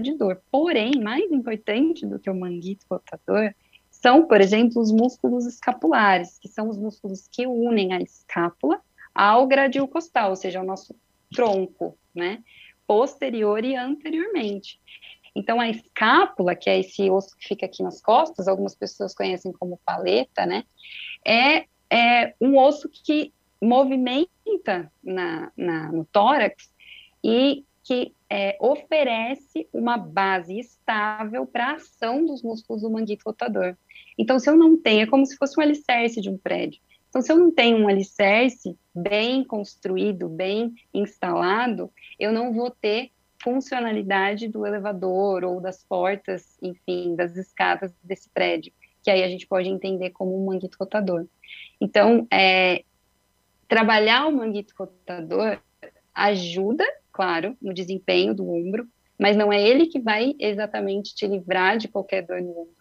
de 0.00 0.14
dor. 0.14 0.40
Porém, 0.50 0.92
mais 1.02 1.30
importante 1.32 2.06
do 2.06 2.18
que 2.18 2.30
o 2.30 2.34
manguito 2.34 2.86
rotador 2.88 3.52
são, 3.90 4.26
por 4.26 4.40
exemplo, 4.40 4.80
os 4.80 4.92
músculos 4.92 5.44
escapulares, 5.44 6.38
que 6.38 6.48
são 6.48 6.68
os 6.68 6.78
músculos 6.78 7.28
que 7.28 7.46
unem 7.46 7.92
a 7.92 8.00
escápula 8.00 8.80
ao 9.12 9.46
gradil 9.46 9.86
costal, 9.88 10.30
ou 10.30 10.36
seja, 10.36 10.60
ao 10.60 10.64
nosso 10.64 10.94
tronco, 11.34 11.96
né, 12.14 12.42
posterior 12.90 13.64
e 13.64 13.76
anteriormente. 13.76 14.80
Então, 15.32 15.60
a 15.60 15.68
escápula, 15.68 16.56
que 16.56 16.68
é 16.68 16.80
esse 16.80 17.08
osso 17.08 17.36
que 17.36 17.46
fica 17.46 17.64
aqui 17.64 17.84
nas 17.84 18.02
costas, 18.02 18.48
algumas 18.48 18.74
pessoas 18.74 19.14
conhecem 19.14 19.52
como 19.52 19.78
paleta, 19.86 20.44
né, 20.44 20.64
é, 21.24 21.66
é 21.88 22.34
um 22.40 22.58
osso 22.58 22.88
que 22.88 23.32
movimenta 23.62 24.90
na, 25.04 25.52
na, 25.56 25.92
no 25.92 26.04
tórax 26.04 26.74
e 27.22 27.64
que 27.84 28.12
é, 28.28 28.56
oferece 28.60 29.68
uma 29.72 29.96
base 29.96 30.58
estável 30.58 31.46
para 31.46 31.68
a 31.68 31.74
ação 31.74 32.26
dos 32.26 32.42
músculos 32.42 32.82
do 32.82 32.90
manguito 32.90 33.22
rotador. 33.24 33.76
Então, 34.18 34.36
se 34.40 34.50
eu 34.50 34.56
não 34.56 34.76
tenho, 34.76 35.02
é 35.02 35.06
como 35.06 35.24
se 35.24 35.36
fosse 35.36 35.56
um 35.60 35.62
alicerce 35.62 36.20
de 36.20 36.28
um 36.28 36.36
prédio. 36.36 36.80
Então, 37.10 37.20
se 37.20 37.32
eu 37.32 37.36
não 37.36 37.50
tenho 37.50 37.76
um 37.76 37.88
alicerce 37.88 38.78
bem 38.94 39.42
construído, 39.44 40.28
bem 40.28 40.72
instalado, 40.94 41.90
eu 42.18 42.32
não 42.32 42.54
vou 42.54 42.70
ter 42.70 43.10
funcionalidade 43.42 44.46
do 44.46 44.64
elevador 44.64 45.44
ou 45.44 45.60
das 45.60 45.82
portas, 45.82 46.56
enfim, 46.62 47.16
das 47.16 47.36
escadas 47.36 47.92
desse 48.02 48.28
prédio, 48.30 48.72
que 49.02 49.10
aí 49.10 49.24
a 49.24 49.28
gente 49.28 49.46
pode 49.46 49.68
entender 49.68 50.10
como 50.10 50.40
um 50.40 50.46
manguito 50.46 50.76
rotador. 50.78 51.26
Então, 51.80 52.28
é, 52.30 52.84
trabalhar 53.66 54.26
o 54.26 54.32
manguito 54.32 54.72
rotador 54.78 55.58
ajuda, 56.14 56.84
claro, 57.10 57.56
no 57.60 57.74
desempenho 57.74 58.34
do 58.34 58.48
ombro, 58.48 58.86
mas 59.18 59.36
não 59.36 59.52
é 59.52 59.60
ele 59.60 59.86
que 59.86 59.98
vai 59.98 60.34
exatamente 60.38 61.14
te 61.14 61.26
livrar 61.26 61.76
de 61.76 61.88
qualquer 61.88 62.24
dor 62.24 62.40
no 62.40 62.50
ombro 62.50 62.79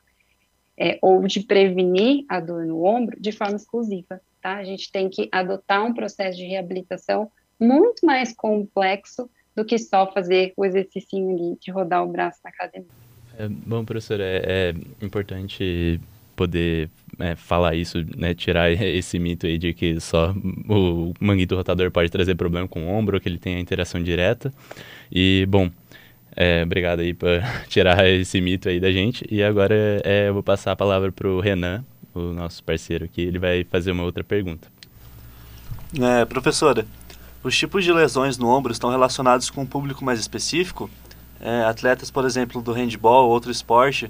é, 0.79 0.97
ou 1.01 1.27
de 1.27 1.41
prevenir 1.41 2.23
a 2.29 2.39
dor 2.39 2.65
no 2.65 2.85
ombro 2.85 3.19
de 3.19 3.31
forma 3.31 3.57
exclusiva, 3.57 4.21
tá? 4.41 4.55
A 4.55 4.63
gente 4.63 4.91
tem 4.91 5.09
que 5.09 5.27
adotar 5.31 5.85
um 5.85 5.93
processo 5.93 6.37
de 6.37 6.45
reabilitação 6.45 7.29
muito 7.59 8.05
mais 8.05 8.33
complexo 8.33 9.29
do 9.55 9.65
que 9.65 9.77
só 9.77 10.09
fazer 10.11 10.53
o 10.55 10.63
exercício 10.63 11.57
de 11.59 11.69
rodar 11.69 12.03
o 12.03 12.07
braço 12.07 12.39
na 12.43 12.49
academia. 12.49 12.87
É, 13.37 13.47
bom, 13.49 13.83
professor, 13.83 14.19
é, 14.21 14.41
é 14.45 15.05
importante 15.05 15.99
poder 16.35 16.89
é, 17.19 17.35
falar 17.35 17.75
isso, 17.75 17.97
né, 18.15 18.33
tirar 18.33 18.71
esse 18.81 19.19
mito 19.19 19.45
aí 19.45 19.57
de 19.57 19.73
que 19.73 19.99
só 19.99 20.33
o 20.69 21.13
manguito 21.19 21.55
rotador 21.55 21.91
pode 21.91 22.09
trazer 22.09 22.35
problema 22.35 22.67
com 22.67 22.85
o 22.85 22.89
ombro, 22.89 23.19
que 23.19 23.27
ele 23.27 23.37
tem 23.37 23.55
a 23.55 23.59
interação 23.59 24.01
direta. 24.01 24.53
E, 25.11 25.45
bom, 25.49 25.69
é, 26.41 26.63
obrigado 26.63 27.01
aí 27.01 27.13
por 27.13 27.27
tirar 27.67 28.07
esse 28.07 28.39
mito 28.39 28.69
aí 28.69 28.79
da 28.79 28.89
gente. 28.93 29.27
E 29.29 29.43
agora 29.43 29.75
é, 30.05 30.29
eu 30.29 30.33
vou 30.33 30.41
passar 30.41 30.71
a 30.71 30.75
palavra 30.75 31.11
para 31.11 31.27
o 31.27 31.41
Renan, 31.41 31.83
o 32.15 32.31
nosso 32.31 32.63
parceiro 32.63 33.03
aqui. 33.03 33.21
Ele 33.21 33.37
vai 33.37 33.65
fazer 33.65 33.91
uma 33.91 34.03
outra 34.03 34.23
pergunta. 34.23 34.69
É, 36.01 36.23
professora, 36.23 36.87
os 37.43 37.57
tipos 37.57 37.83
de 37.83 37.91
lesões 37.91 38.37
no 38.37 38.47
ombro 38.47 38.71
estão 38.71 38.89
relacionados 38.89 39.49
com 39.49 39.63
um 39.63 39.65
público 39.65 40.05
mais 40.05 40.17
específico? 40.17 40.89
É, 41.41 41.63
atletas, 41.63 42.09
por 42.09 42.23
exemplo, 42.23 42.61
do 42.61 42.71
handball 42.71 43.25
ou 43.25 43.31
outro 43.31 43.51
esporte, 43.51 44.09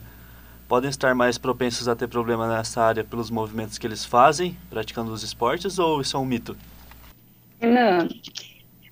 podem 0.67 0.89
estar 0.91 1.15
mais 1.15 1.39
propensos 1.39 1.88
a 1.88 1.95
ter 1.95 2.07
problema 2.07 2.48
nessa 2.48 2.83
área 2.83 3.03
pelos 3.03 3.31
movimentos 3.31 3.79
que 3.79 3.88
eles 3.88 4.05
fazem, 4.05 4.55
praticando 4.69 5.12
os 5.12 5.24
esportes, 5.24 5.79
ou 5.79 6.00
isso 6.00 6.15
é 6.15 6.19
um 6.19 6.25
mito? 6.25 6.55
Renan, 7.59 8.07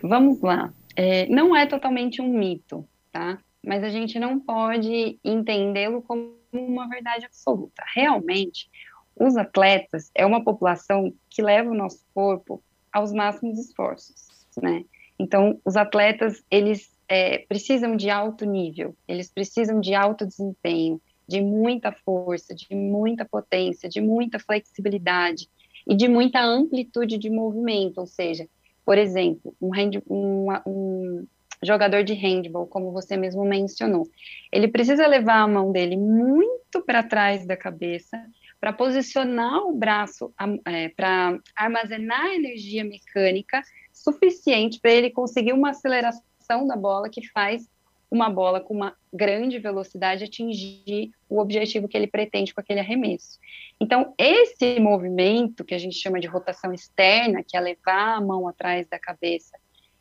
vamos 0.02 0.42
lá. 0.42 0.74
É, 0.96 1.28
não 1.28 1.56
é 1.56 1.68
totalmente 1.68 2.20
um 2.20 2.36
mito 2.36 2.84
tá? 3.12 3.40
Mas 3.66 3.84
a 3.84 3.90
gente 3.90 4.20
não 4.20 4.40
pode 4.40 5.20
entendê-lo 5.24 6.02
como 6.02 6.36
uma 6.52 6.88
verdade 6.88 7.26
absoluta. 7.26 7.84
Realmente, 7.94 8.70
os 9.16 9.36
atletas 9.36 10.12
é 10.14 10.26
uma 10.26 10.44
população 10.44 11.14
que 11.30 11.42
leva 11.42 11.70
o 11.70 11.76
nosso 11.76 12.06
corpo 12.14 12.64
aos 12.92 13.12
máximos 13.12 13.60
esforços, 13.60 14.16
né? 14.62 14.86
Então, 15.20 15.60
os 15.66 15.76
atletas, 15.76 16.44
eles 16.50 16.92
é, 17.08 17.40
precisam 17.40 17.96
de 17.96 18.10
alto 18.10 18.46
nível, 18.46 18.96
eles 19.08 19.32
precisam 19.32 19.80
de 19.80 19.96
alto 19.96 20.26
desempenho, 20.26 21.02
de 21.28 21.42
muita 21.42 21.92
força, 21.92 22.54
de 22.54 22.74
muita 22.74 23.26
potência, 23.26 23.90
de 23.90 24.00
muita 24.00 24.40
flexibilidade 24.40 25.50
e 25.86 25.96
de 25.96 26.08
muita 26.08 26.42
amplitude 26.42 27.18
de 27.18 27.30
movimento, 27.30 27.98
ou 27.98 28.08
seja, 28.08 28.48
por 28.86 28.98
exemplo, 28.98 29.54
um, 29.62 29.72
um, 30.10 30.48
um 30.66 31.28
jogador 31.64 32.04
de 32.04 32.14
handball, 32.14 32.68
como 32.68 32.92
você 32.92 33.18
mesmo 33.18 33.44
mencionou. 33.44 34.08
Ele 34.52 34.68
precisa 34.68 35.08
levar 35.08 35.42
a 35.42 35.48
mão 35.48 35.72
dele 35.72 35.98
muito 35.98 36.82
para 36.86 37.04
trás 37.04 37.46
da 37.46 37.58
cabeça 37.58 38.18
para 38.60 38.74
posicionar 38.74 39.60
o 39.68 39.74
braço, 39.74 40.34
é, 40.66 40.90
para 40.90 41.40
armazenar 41.56 42.28
energia 42.34 42.84
mecânica 42.84 43.62
suficiente 43.94 44.80
para 44.80 44.92
ele 44.92 45.10
conseguir 45.10 45.54
uma 45.54 45.72
aceleração 45.72 46.66
da 46.68 46.76
bola 46.76 47.10
que 47.10 47.28
faz 47.28 47.68
uma 48.10 48.30
bola 48.30 48.62
com 48.62 48.74
uma 48.74 48.96
grande 49.14 49.60
velocidade 49.60 50.24
atingir 50.24 51.12
o 51.30 51.40
objetivo 51.40 51.88
que 51.88 51.98
ele 51.98 52.08
pretende 52.08 52.54
com 52.54 52.62
aquele 52.62 52.80
arremesso. 52.80 53.38
Então, 53.80 54.14
esse 54.18 54.80
movimento 54.80 55.66
que 55.66 55.76
a 55.76 55.78
gente 55.78 55.96
chama 55.98 56.20
de 56.20 56.28
rotação 56.28 56.74
externa, 56.74 57.44
que 57.44 57.58
é 57.58 57.60
levar 57.60 58.16
a 58.16 58.22
mão 58.22 58.48
atrás 58.48 58.88
da 58.88 58.98
cabeça 58.98 59.58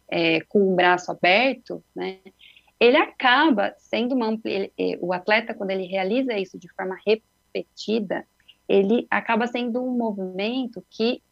é, 0.09 0.41
com 0.43 0.73
o 0.73 0.75
braço 0.75 1.11
aberto, 1.11 1.83
né, 1.95 2.19
ele 2.79 2.97
acaba 2.97 3.75
sendo 3.79 4.15
uma 4.15 4.39
ele, 4.45 4.73
o 5.01 5.13
atleta 5.13 5.55
quando 5.55 5.71
ele 5.71 5.87
realiza 5.87 6.39
isso 6.39 6.59
de 6.59 6.69
forma 6.73 6.97
repetida, 7.07 8.27
ele 8.69 9.07
acaba 9.11 9.47
sendo 9.47 9.83
um 9.83 9.97
movimento 9.97 10.85
que 10.91 11.23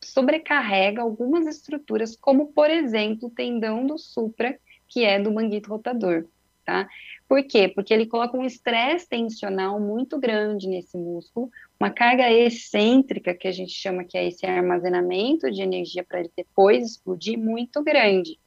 sobrecarrega 0.00 1.02
algumas 1.02 1.46
estruturas, 1.46 2.14
como, 2.14 2.52
por 2.52 2.70
exemplo, 2.70 3.28
o 3.28 3.30
tendão 3.30 3.86
do 3.86 3.98
supra, 3.98 4.58
que 4.86 5.04
é 5.04 5.18
do 5.18 5.32
manguito 5.32 5.70
rotador, 5.70 6.26
tá? 6.64 6.88
Por 7.28 7.42
quê? 7.44 7.68
Porque 7.68 7.92
ele 7.92 8.06
coloca 8.06 8.36
um 8.36 8.44
estresse 8.44 9.08
tensional 9.08 9.80
muito 9.80 10.18
grande 10.18 10.68
nesse 10.68 10.96
músculo, 10.96 11.50
uma 11.78 11.90
carga 11.90 12.30
excêntrica, 12.30 13.34
que 13.34 13.48
a 13.48 13.52
gente 13.52 13.72
chama 13.72 14.04
que 14.04 14.16
é 14.16 14.26
esse 14.26 14.44
armazenamento 14.46 15.50
de 15.50 15.62
energia 15.62 16.04
para 16.04 16.20
ele 16.20 16.30
depois 16.36 16.92
explodir, 16.92 17.38
muito 17.38 17.82
grande. 17.82 18.38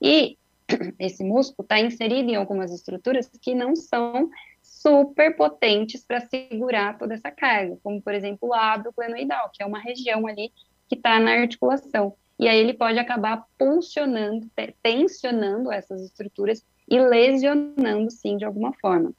E 0.00 0.36
esse 0.98 1.24
músculo 1.24 1.64
está 1.64 1.80
inserido 1.80 2.30
em 2.30 2.36
algumas 2.36 2.72
estruturas 2.72 3.30
que 3.40 3.54
não 3.54 3.74
são 3.74 4.30
super 4.62 5.36
potentes 5.36 6.04
para 6.04 6.20
segurar 6.20 6.98
toda 6.98 7.14
essa 7.14 7.30
carga, 7.30 7.78
como, 7.82 8.00
por 8.00 8.14
exemplo, 8.14 8.48
o 8.48 8.52
lábio 8.52 8.92
glenoidal, 8.96 9.50
que 9.52 9.62
é 9.62 9.66
uma 9.66 9.78
região 9.78 10.26
ali 10.26 10.52
que 10.88 10.94
está 10.96 11.18
na 11.18 11.32
articulação. 11.32 12.14
E 12.38 12.48
aí 12.48 12.58
ele 12.58 12.72
pode 12.72 12.98
acabar 12.98 13.44
pulsionando, 13.58 14.50
tensionando 14.82 15.70
essas 15.70 16.02
estruturas 16.02 16.64
e 16.90 16.98
lesionando, 16.98 18.10
sim, 18.10 18.36
de 18.36 18.44
alguma 18.44 18.72
forma. 18.74 19.12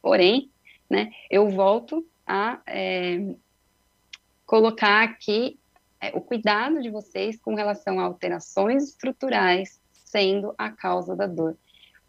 Porém, 0.00 0.50
né, 0.88 1.12
eu 1.30 1.50
volto 1.50 2.04
a 2.26 2.60
é, 2.66 3.34
colocar 4.46 5.02
aqui 5.02 5.58
é, 6.00 6.08
o 6.16 6.20
cuidado 6.20 6.80
de 6.80 6.90
vocês 6.90 7.38
com 7.38 7.54
relação 7.54 8.00
a 8.00 8.04
alterações 8.04 8.88
estruturais 8.88 9.80
sendo 9.92 10.54
a 10.58 10.70
causa 10.70 11.14
da 11.14 11.26
dor. 11.26 11.56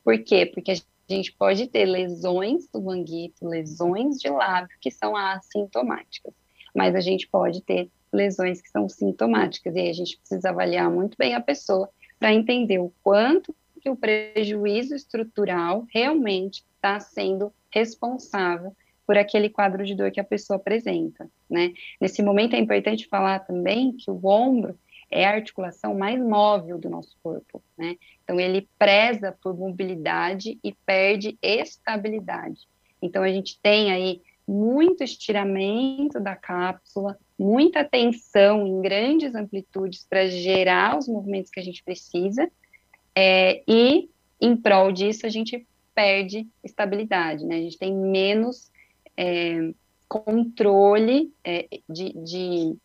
Por 0.03 0.17
quê? 0.23 0.45
Porque 0.45 0.71
a 0.71 0.75
gente 1.13 1.31
pode 1.33 1.67
ter 1.67 1.85
lesões 1.85 2.67
do 2.67 2.81
manguito, 2.81 3.47
lesões 3.47 4.17
de 4.17 4.29
lábio 4.29 4.75
que 4.81 4.89
são 4.89 5.15
assintomáticas, 5.15 6.33
mas 6.73 6.95
a 6.95 7.01
gente 7.01 7.27
pode 7.27 7.61
ter 7.61 7.89
lesões 8.11 8.61
que 8.61 8.69
são 8.69 8.87
sintomáticas, 8.87 9.75
e 9.75 9.79
aí 9.79 9.89
a 9.89 9.93
gente 9.93 10.17
precisa 10.17 10.49
avaliar 10.49 10.89
muito 10.89 11.17
bem 11.17 11.33
a 11.33 11.41
pessoa 11.41 11.89
para 12.19 12.33
entender 12.33 12.79
o 12.79 12.93
quanto 13.03 13.55
que 13.83 13.89
o 13.89 13.97
prejuízo 13.97 14.95
estrutural 14.95 15.85
realmente 15.93 16.63
está 16.75 17.01
sendo 17.01 17.53
responsável 17.69 18.73
por 19.05 19.17
aquele 19.17 19.49
quadro 19.49 19.83
de 19.85 19.93
dor 19.93 20.09
que 20.09 20.21
a 20.21 20.23
pessoa 20.23 20.55
apresenta, 20.55 21.29
né? 21.49 21.73
Nesse 21.99 22.23
momento 22.23 22.55
é 22.55 22.59
importante 22.59 23.09
falar 23.09 23.39
também 23.39 23.91
que 23.91 24.09
o 24.09 24.25
ombro 24.25 24.79
é 25.11 25.25
a 25.25 25.33
articulação 25.33 25.93
mais 25.93 26.17
móvel 26.17 26.79
do 26.79 26.89
nosso 26.89 27.17
corpo, 27.21 27.61
né? 27.77 27.97
Então 28.23 28.39
ele 28.39 28.69
preza 28.79 29.37
por 29.43 29.53
mobilidade 29.53 30.57
e 30.63 30.73
perde 30.85 31.37
estabilidade. 31.41 32.61
Então 33.01 33.21
a 33.21 33.29
gente 33.29 33.59
tem 33.61 33.91
aí 33.91 34.21
muito 34.47 35.03
estiramento 35.03 36.21
da 36.21 36.37
cápsula, 36.37 37.17
muita 37.37 37.83
tensão 37.83 38.65
em 38.65 38.81
grandes 38.81 39.35
amplitudes 39.35 40.05
para 40.09 40.27
gerar 40.27 40.97
os 40.97 41.07
movimentos 41.07 41.51
que 41.51 41.59
a 41.59 41.63
gente 41.63 41.83
precisa, 41.83 42.49
é, 43.15 43.63
e 43.67 44.09
em 44.41 44.55
prol 44.55 44.91
disso 44.91 45.25
a 45.25 45.29
gente 45.29 45.65
perde 45.93 46.47
estabilidade, 46.63 47.45
né? 47.45 47.57
A 47.57 47.61
gente 47.61 47.77
tem 47.77 47.95
menos 47.95 48.71
é, 49.15 49.71
controle 50.07 51.31
é, 51.43 51.67
de, 51.89 52.13
de 52.13 52.75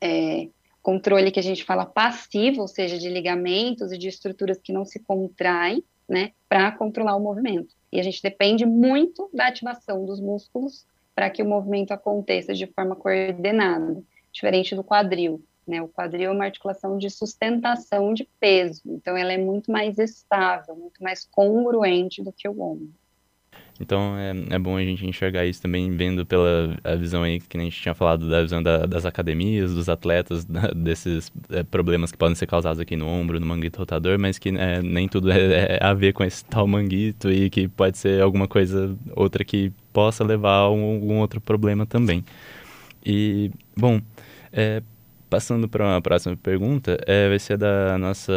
é, 0.00 0.48
controle 0.82 1.30
que 1.30 1.40
a 1.40 1.42
gente 1.42 1.64
fala 1.64 1.84
passivo, 1.84 2.62
ou 2.62 2.68
seja, 2.68 2.98
de 2.98 3.08
ligamentos 3.08 3.92
e 3.92 3.98
de 3.98 4.08
estruturas 4.08 4.58
que 4.58 4.72
não 4.72 4.84
se 4.84 4.98
contraem, 5.00 5.82
né, 6.08 6.32
para 6.48 6.72
controlar 6.72 7.14
o 7.14 7.20
movimento. 7.20 7.74
E 7.92 8.00
a 8.00 8.02
gente 8.02 8.20
depende 8.20 8.66
muito 8.66 9.30
da 9.32 9.46
ativação 9.46 10.04
dos 10.04 10.20
músculos 10.20 10.84
para 11.14 11.30
que 11.30 11.42
o 11.42 11.46
movimento 11.48 11.92
aconteça 11.92 12.52
de 12.52 12.66
forma 12.66 12.96
coordenada, 12.96 14.02
diferente 14.32 14.74
do 14.74 14.82
quadril. 14.82 15.40
Né? 15.70 15.80
O 15.80 15.88
quadril 15.88 16.30
é 16.30 16.34
uma 16.34 16.44
articulação 16.44 16.98
de 16.98 17.08
sustentação 17.08 18.12
de 18.12 18.28
peso, 18.40 18.82
então 18.84 19.16
ela 19.16 19.32
é 19.32 19.38
muito 19.38 19.70
mais 19.70 19.98
estável, 19.98 20.74
muito 20.74 21.00
mais 21.00 21.24
congruente 21.24 22.20
do 22.24 22.32
que 22.32 22.48
o 22.48 22.60
ombro. 22.60 22.90
Então 23.78 24.16
é, 24.18 24.34
é 24.50 24.58
bom 24.58 24.76
a 24.76 24.84
gente 24.84 25.06
enxergar 25.06 25.46
isso 25.46 25.62
também, 25.62 25.96
vendo 25.96 26.26
pela 26.26 26.76
a 26.82 26.96
visão 26.96 27.22
aí 27.22 27.40
que 27.40 27.56
a 27.56 27.60
gente 27.60 27.80
tinha 27.80 27.94
falado 27.94 28.28
da 28.28 28.42
visão 28.42 28.60
da, 28.60 28.84
das 28.84 29.06
academias, 29.06 29.72
dos 29.72 29.88
atletas, 29.88 30.44
da, 30.44 30.72
desses 30.74 31.32
é, 31.50 31.62
problemas 31.62 32.10
que 32.10 32.18
podem 32.18 32.34
ser 32.34 32.48
causados 32.48 32.80
aqui 32.80 32.96
no 32.96 33.06
ombro, 33.06 33.38
no 33.38 33.46
manguito 33.46 33.78
rotador, 33.78 34.18
mas 34.18 34.38
que 34.38 34.50
é, 34.50 34.82
nem 34.82 35.08
tudo 35.08 35.30
é, 35.30 35.76
é, 35.76 35.78
a 35.80 35.94
ver 35.94 36.12
com 36.12 36.24
esse 36.24 36.44
tal 36.44 36.66
manguito 36.66 37.30
e 37.30 37.48
que 37.48 37.68
pode 37.68 37.96
ser 37.96 38.20
alguma 38.20 38.48
coisa 38.48 38.94
outra 39.14 39.44
que 39.44 39.72
possa 39.92 40.24
levar 40.24 40.56
a 40.56 40.70
um, 40.70 40.94
algum 40.94 41.18
outro 41.20 41.40
problema 41.40 41.86
também. 41.86 42.24
E, 43.06 43.50
bom, 43.76 44.00
é, 44.52 44.82
passando 45.30 45.68
para 45.68 45.84
uma 45.84 46.02
próxima 46.02 46.36
pergunta, 46.36 46.98
é, 47.06 47.28
vai 47.28 47.38
ser 47.38 47.56
da 47.56 47.96
nossa 47.96 48.32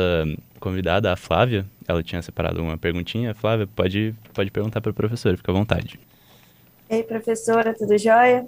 convidada, 0.59 1.11
a 1.11 1.15
Flávia. 1.15 1.65
Ela 1.87 2.03
tinha 2.03 2.21
separado 2.21 2.61
uma 2.61 2.77
perguntinha. 2.77 3.33
Flávia, 3.33 3.67
pode, 3.67 4.15
pode 4.33 4.51
perguntar 4.51 4.79
para 4.79 4.91
a 4.91 4.93
professora, 4.93 5.35
fica 5.35 5.51
à 5.51 5.55
vontade. 5.55 5.99
Ei, 6.87 7.01
professora, 7.01 7.73
tudo 7.73 7.97
jóia? 7.97 8.47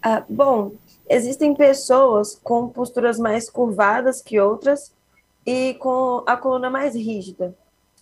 Ah, 0.00 0.22
bom, 0.28 0.72
existem 1.10 1.54
pessoas 1.54 2.40
com 2.42 2.68
posturas 2.68 3.18
mais 3.18 3.50
curvadas 3.50 4.22
que 4.22 4.38
outras 4.38 4.92
e 5.44 5.74
com 5.74 6.22
a 6.26 6.36
coluna 6.36 6.70
mais 6.70 6.94
rígida. 6.94 7.54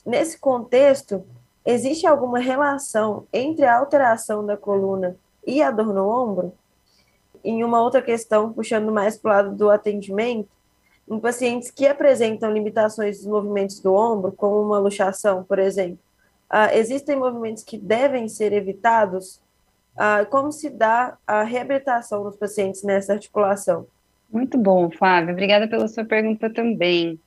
Nesse 0.05 0.39
contexto, 0.39 1.25
existe 1.65 2.07
alguma 2.07 2.39
relação 2.39 3.25
entre 3.33 3.65
a 3.65 3.79
alteração 3.79 4.45
da 4.45 4.57
coluna 4.57 5.17
e 5.47 5.63
a 5.63 5.71
dor 5.71 5.95
no 5.95 6.07
ombro? 6.07 6.53
Em 7.45 7.65
uma 7.65 7.83
outra 7.83 8.01
questão, 8.01 8.53
puxando 8.53 8.93
mais 8.93 9.17
para 9.17 9.31
o 9.31 9.35
lado 9.35 9.57
do 9.57 9.71
atendimento, 9.71 10.49
em 11.09 11.19
pacientes 11.19 11.71
que 11.71 11.87
apresentam 11.87 12.53
limitações 12.53 13.19
dos 13.19 13.27
movimentos 13.27 13.81
do 13.81 13.95
ombro, 13.95 14.33
como 14.33 14.61
uma 14.63 14.79
luxação, 14.79 15.43
por 15.43 15.59
exemplo, 15.59 15.99
uh, 16.51 16.73
existem 16.75 17.17
movimentos 17.17 17.65
que 17.65 17.77
devem 17.77 18.29
ser 18.29 18.53
evitados? 18.53 19.41
Uh, 19.95 20.25
como 20.31 20.51
se 20.53 20.71
dá 20.71 21.19
a 21.27 21.43
reabilitação 21.43 22.23
dos 22.23 22.37
pacientes 22.37 22.83
nessa 22.83 23.13
articulação? 23.13 23.87
Muito 24.31 24.57
bom, 24.57 24.91
Flávia. 24.91 25.33
Obrigada 25.33 25.69
pela 25.69 25.87
sua 25.89 26.05
pergunta 26.05 26.49
também. 26.49 27.21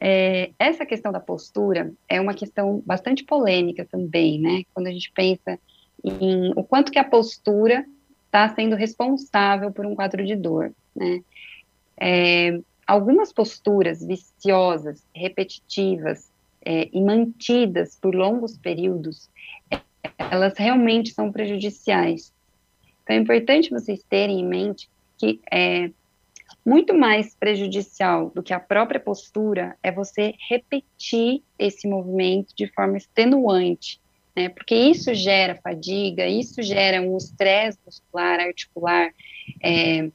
É, 0.00 0.50
essa 0.58 0.86
questão 0.86 1.10
da 1.12 1.20
postura 1.20 1.92
é 2.08 2.20
uma 2.20 2.32
questão 2.32 2.82
bastante 2.86 3.24
polêmica 3.24 3.86
também, 3.90 4.40
né? 4.40 4.62
Quando 4.72 4.86
a 4.86 4.90
gente 4.90 5.12
pensa 5.12 5.58
em 6.02 6.52
o 6.56 6.62
quanto 6.62 6.92
que 6.92 6.98
a 6.98 7.04
postura 7.04 7.84
está 8.30 8.48
sendo 8.54 8.76
responsável 8.76 9.72
por 9.72 9.84
um 9.84 9.94
quadro 9.96 10.24
de 10.24 10.36
dor, 10.36 10.72
né? 10.94 11.20
É, 11.98 12.60
algumas 12.86 13.32
posturas 13.32 14.02
viciosas, 14.04 15.04
repetitivas 15.12 16.30
é, 16.64 16.88
e 16.92 17.02
mantidas 17.02 17.98
por 18.00 18.14
longos 18.14 18.56
períodos, 18.56 19.28
elas 20.16 20.54
realmente 20.56 21.12
são 21.12 21.32
prejudiciais. 21.32 22.32
Então 23.02 23.16
é 23.16 23.18
importante 23.18 23.70
vocês 23.70 24.02
terem 24.08 24.40
em 24.40 24.46
mente 24.46 24.88
que 25.18 25.40
é 25.50 25.90
muito 26.64 26.94
mais 26.94 27.34
prejudicial 27.34 28.30
do 28.30 28.42
que 28.42 28.54
a 28.54 28.60
própria 28.60 29.00
postura 29.00 29.76
é 29.82 29.90
você 29.90 30.34
repetir 30.48 31.42
esse 31.58 31.88
movimento 31.88 32.54
de 32.54 32.68
forma 32.68 32.96
extenuante, 32.96 34.00
né? 34.40 34.48
Porque 34.48 34.74
isso 34.74 35.12
gera 35.14 35.54
fadiga, 35.56 36.26
isso 36.26 36.62
gera 36.62 37.02
um 37.02 37.16
estresse 37.16 37.78
muscular, 37.84 38.40
articular, 38.40 39.12
é, 39.62 40.10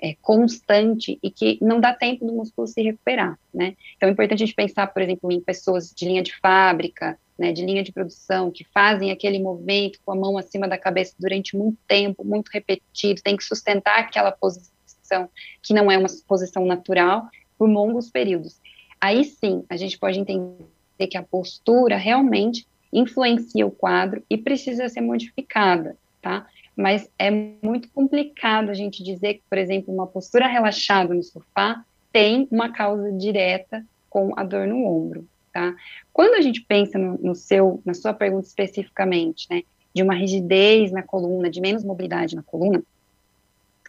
é, 0.00 0.14
constante 0.22 1.18
e 1.22 1.30
que 1.30 1.58
não 1.60 1.78
dá 1.78 1.92
tempo 1.92 2.26
do 2.26 2.32
músculo 2.32 2.66
se 2.66 2.82
recuperar, 2.82 3.38
né? 3.52 3.76
Então 3.96 4.08
é 4.08 4.12
importante 4.12 4.42
a 4.42 4.46
gente 4.46 4.54
pensar, 4.54 4.86
por 4.86 5.02
exemplo, 5.02 5.30
em 5.30 5.40
pessoas 5.40 5.92
de 5.94 6.06
linha 6.06 6.22
de 6.22 6.34
fábrica, 6.38 7.18
né, 7.38 7.52
de 7.52 7.64
linha 7.64 7.82
de 7.82 7.92
produção, 7.92 8.50
que 8.50 8.64
fazem 8.64 9.10
aquele 9.10 9.38
movimento 9.38 9.98
com 10.04 10.12
a 10.12 10.16
mão 10.16 10.38
acima 10.38 10.66
da 10.66 10.78
cabeça 10.78 11.14
durante 11.18 11.54
muito 11.54 11.76
tempo, 11.86 12.24
muito 12.24 12.48
repetido, 12.48 13.20
tem 13.20 13.36
que 13.36 13.44
sustentar 13.44 13.98
aquela 13.98 14.32
posição 14.32 15.28
que 15.62 15.74
não 15.74 15.90
é 15.90 15.98
uma 15.98 16.08
posição 16.26 16.64
natural 16.64 17.28
por 17.58 17.68
longos 17.68 18.10
períodos. 18.10 18.58
Aí 18.98 19.22
sim, 19.22 19.64
a 19.68 19.76
gente 19.76 19.98
pode 19.98 20.18
entender 20.18 21.06
que 21.10 21.18
a 21.18 21.22
postura 21.22 21.98
realmente 21.98 22.66
influencia 22.92 23.66
o 23.66 23.70
quadro 23.70 24.22
e 24.28 24.36
precisa 24.36 24.88
ser 24.88 25.00
modificada, 25.00 25.96
tá? 26.22 26.46
mas 26.76 27.10
é 27.18 27.30
muito 27.30 27.88
complicado 27.88 28.68
a 28.68 28.74
gente 28.74 29.02
dizer 29.02 29.34
que, 29.34 29.42
por 29.48 29.56
exemplo, 29.56 29.92
uma 29.92 30.06
postura 30.06 30.46
relaxada 30.46 31.14
no 31.14 31.22
sofá 31.22 31.82
tem 32.12 32.46
uma 32.50 32.70
causa 32.70 33.10
direta 33.12 33.84
com 34.10 34.38
a 34.38 34.44
dor 34.44 34.66
no 34.66 34.84
ombro, 34.84 35.26
tá? 35.52 35.74
Quando 36.12 36.34
a 36.34 36.42
gente 36.42 36.60
pensa 36.60 36.98
no, 36.98 37.16
no 37.18 37.34
seu, 37.34 37.80
na 37.84 37.94
sua 37.94 38.12
pergunta 38.12 38.46
especificamente, 38.46 39.46
né, 39.50 39.62
de 39.94 40.02
uma 40.02 40.14
rigidez 40.14 40.92
na 40.92 41.02
coluna, 41.02 41.50
de 41.50 41.60
menos 41.62 41.82
mobilidade 41.82 42.36
na 42.36 42.42
coluna, 42.42 42.82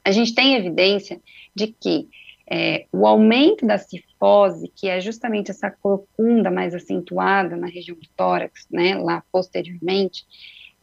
a 0.03 0.12
gente 0.12 0.33
tem 0.33 0.55
evidência 0.55 1.19
de 1.53 1.67
que 1.67 2.07
é, 2.49 2.86
o 2.93 3.05
aumento 3.05 3.65
da 3.65 3.77
cifose, 3.77 4.71
que 4.73 4.88
é 4.88 5.01
justamente 5.01 5.51
essa 5.51 5.69
corcunda 5.69 6.49
mais 6.49 6.73
acentuada 6.73 7.57
na 7.57 7.67
região 7.67 7.97
do 7.97 8.07
tórax, 8.15 8.65
né, 8.71 8.95
lá 8.95 9.21
posteriormente, 9.31 10.25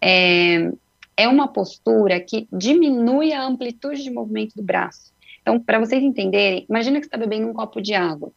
é, 0.00 0.70
é 1.16 1.26
uma 1.26 1.48
postura 1.48 2.20
que 2.20 2.46
diminui 2.52 3.32
a 3.32 3.44
amplitude 3.44 4.02
de 4.02 4.10
movimento 4.10 4.54
do 4.54 4.62
braço. 4.62 5.12
Então, 5.40 5.58
para 5.58 5.78
vocês 5.78 6.02
entenderem, 6.02 6.66
imagina 6.68 6.98
que 6.98 7.04
você 7.04 7.08
está 7.08 7.18
bebendo 7.18 7.48
um 7.48 7.54
copo 7.54 7.80
de 7.80 7.94
água. 7.94 8.30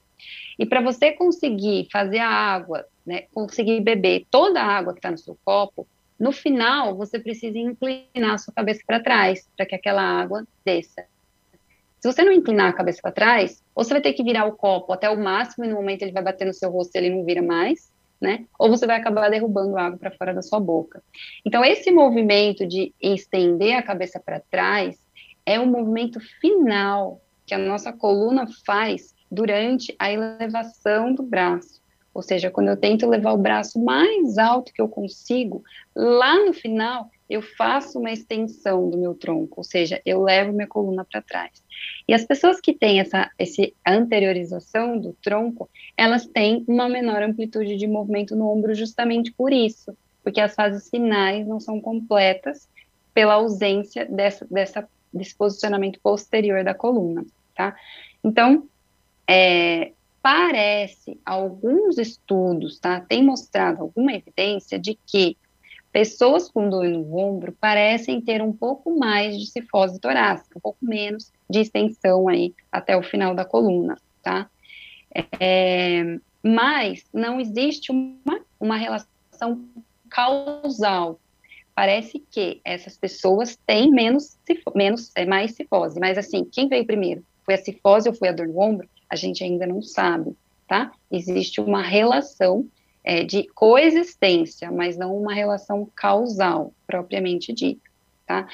E 0.57 0.65
para 0.65 0.81
você 0.81 1.11
conseguir 1.11 1.87
fazer 1.91 2.19
a 2.19 2.29
água, 2.29 2.85
né, 3.05 3.23
conseguir 3.33 3.81
beber 3.81 4.25
toda 4.31 4.61
a 4.61 4.65
água 4.65 4.93
que 4.93 4.99
está 4.99 5.11
no 5.11 5.17
seu 5.17 5.37
copo, 5.43 5.87
no 6.19 6.31
final 6.31 6.95
você 6.95 7.19
precisa 7.19 7.57
inclinar 7.59 8.33
a 8.33 8.37
sua 8.37 8.53
cabeça 8.53 8.81
para 8.85 8.99
trás, 8.99 9.47
para 9.55 9.65
que 9.65 9.75
aquela 9.75 10.01
água 10.01 10.45
desça. 10.65 11.05
Se 11.99 12.11
você 12.11 12.23
não 12.23 12.31
inclinar 12.31 12.69
a 12.69 12.73
cabeça 12.73 12.99
para 13.01 13.11
trás, 13.11 13.63
ou 13.73 13.83
você 13.83 13.93
vai 13.93 14.01
ter 14.01 14.13
que 14.13 14.23
virar 14.23 14.45
o 14.45 14.55
copo 14.55 14.93
até 14.93 15.09
o 15.09 15.17
máximo 15.17 15.65
e 15.65 15.67
no 15.67 15.75
momento 15.75 16.03
ele 16.03 16.11
vai 16.11 16.23
bater 16.23 16.45
no 16.45 16.53
seu 16.53 16.69
rosto 16.69 16.95
e 16.95 16.97
ele 16.99 17.09
não 17.09 17.23
vira 17.23 17.41
mais, 17.41 17.91
né? 18.21 18.45
Ou 18.59 18.69
você 18.69 18.85
vai 18.85 18.97
acabar 18.97 19.29
derrubando 19.29 19.77
água 19.77 19.97
para 19.97 20.11
fora 20.11 20.33
da 20.33 20.41
sua 20.41 20.59
boca. 20.59 21.03
Então, 21.45 21.63
esse 21.63 21.91
movimento 21.91 22.65
de 22.65 22.93
estender 23.01 23.75
a 23.75 23.83
cabeça 23.83 24.19
para 24.19 24.39
trás 24.39 24.97
é 25.45 25.59
o 25.59 25.65
movimento 25.65 26.19
final 26.41 27.21
que 27.45 27.53
a 27.53 27.57
nossa 27.57 27.93
coluna 27.93 28.45
faz 28.65 29.15
durante 29.31 29.95
a 29.97 30.11
elevação 30.11 31.13
do 31.13 31.23
braço. 31.23 31.81
Ou 32.13 32.21
seja, 32.21 32.49
quando 32.49 32.69
eu 32.69 32.77
tento 32.77 33.07
levar 33.07 33.33
o 33.33 33.37
braço 33.37 33.79
mais 33.83 34.37
alto 34.37 34.73
que 34.73 34.81
eu 34.81 34.89
consigo, 34.89 35.63
lá 35.95 36.43
no 36.45 36.53
final 36.53 37.09
eu 37.29 37.41
faço 37.41 37.99
uma 37.99 38.11
extensão 38.11 38.89
do 38.89 38.97
meu 38.97 39.13
tronco, 39.13 39.55
ou 39.57 39.63
seja, 39.63 40.01
eu 40.05 40.23
levo 40.23 40.53
minha 40.53 40.67
coluna 40.67 41.03
para 41.03 41.21
trás. 41.21 41.51
E 42.07 42.13
as 42.13 42.23
pessoas 42.23 42.61
que 42.61 42.73
têm 42.73 42.99
essa, 42.99 43.29
essa 43.37 43.69
anteriorização 43.85 44.97
do 44.97 45.13
tronco, 45.21 45.69
elas 45.95 46.25
têm 46.25 46.63
uma 46.67 46.87
menor 46.87 47.21
amplitude 47.21 47.75
de 47.75 47.87
movimento 47.87 48.35
no 48.35 48.49
ombro 48.49 48.73
justamente 48.73 49.31
por 49.31 49.51
isso, 49.51 49.95
porque 50.23 50.39
as 50.39 50.55
fases 50.55 50.89
finais 50.89 51.45
não 51.45 51.59
são 51.59 51.81
completas 51.81 52.67
pela 53.13 53.35
ausência 53.35 54.05
dessa, 54.05 54.45
dessa, 54.49 54.87
desse 55.13 55.35
posicionamento 55.35 55.99
posterior 55.99 56.63
da 56.63 56.73
coluna, 56.73 57.25
tá? 57.55 57.75
Então, 58.23 58.67
é, 59.27 59.91
parece, 60.21 61.19
alguns 61.25 61.97
estudos, 61.97 62.79
tá, 62.79 63.01
tem 63.01 63.23
mostrado 63.23 63.81
alguma 63.81 64.13
evidência 64.13 64.77
de 64.77 64.97
que 65.05 65.37
pessoas 65.97 66.47
com 66.47 66.69
dor 66.69 66.87
no 66.87 67.17
ombro 67.17 67.51
parecem 67.59 68.21
ter 68.21 68.39
um 68.39 68.53
pouco 68.53 68.95
mais 68.99 69.35
de 69.35 69.47
cifose 69.47 69.99
torácica, 69.99 70.55
um 70.55 70.61
pouco 70.61 70.77
menos 70.79 71.33
de 71.49 71.61
extensão 71.61 72.27
aí 72.27 72.53
até 72.71 72.95
o 72.95 73.01
final 73.01 73.33
da 73.33 73.43
coluna, 73.43 73.97
tá? 74.21 74.47
É, 75.39 76.19
mas 76.43 77.03
não 77.11 77.39
existe 77.39 77.91
uma, 77.91 78.39
uma 78.59 78.77
relação 78.77 79.65
causal. 80.07 81.19
Parece 81.73 82.23
que 82.29 82.61
essas 82.63 82.95
pessoas 82.95 83.57
têm 83.65 83.89
menos, 83.89 84.37
menos 84.75 85.11
é, 85.15 85.25
mais 85.25 85.55
cifose, 85.55 85.99
mas 85.99 86.15
assim, 86.15 86.45
quem 86.45 86.69
veio 86.69 86.85
primeiro? 86.85 87.25
Foi 87.43 87.55
a 87.55 87.57
cifose 87.57 88.07
ou 88.07 88.13
foi 88.13 88.29
a 88.29 88.33
dor 88.33 88.47
no 88.47 88.61
ombro? 88.61 88.87
A 89.09 89.15
gente 89.15 89.43
ainda 89.43 89.65
não 89.65 89.81
sabe, 89.81 90.37
tá? 90.67 90.91
Existe 91.09 91.59
uma 91.59 91.81
relação 91.81 92.67
é, 93.07 93.23
de 93.23 93.47
coexistência, 93.55 94.69
mas 94.69 94.97
não 94.97 95.15
uma 95.15 95.33
relação 95.33 95.89
causal, 95.95 96.73
propriamente 96.85 97.53
dita, 97.53 97.89
tá? 98.25 98.45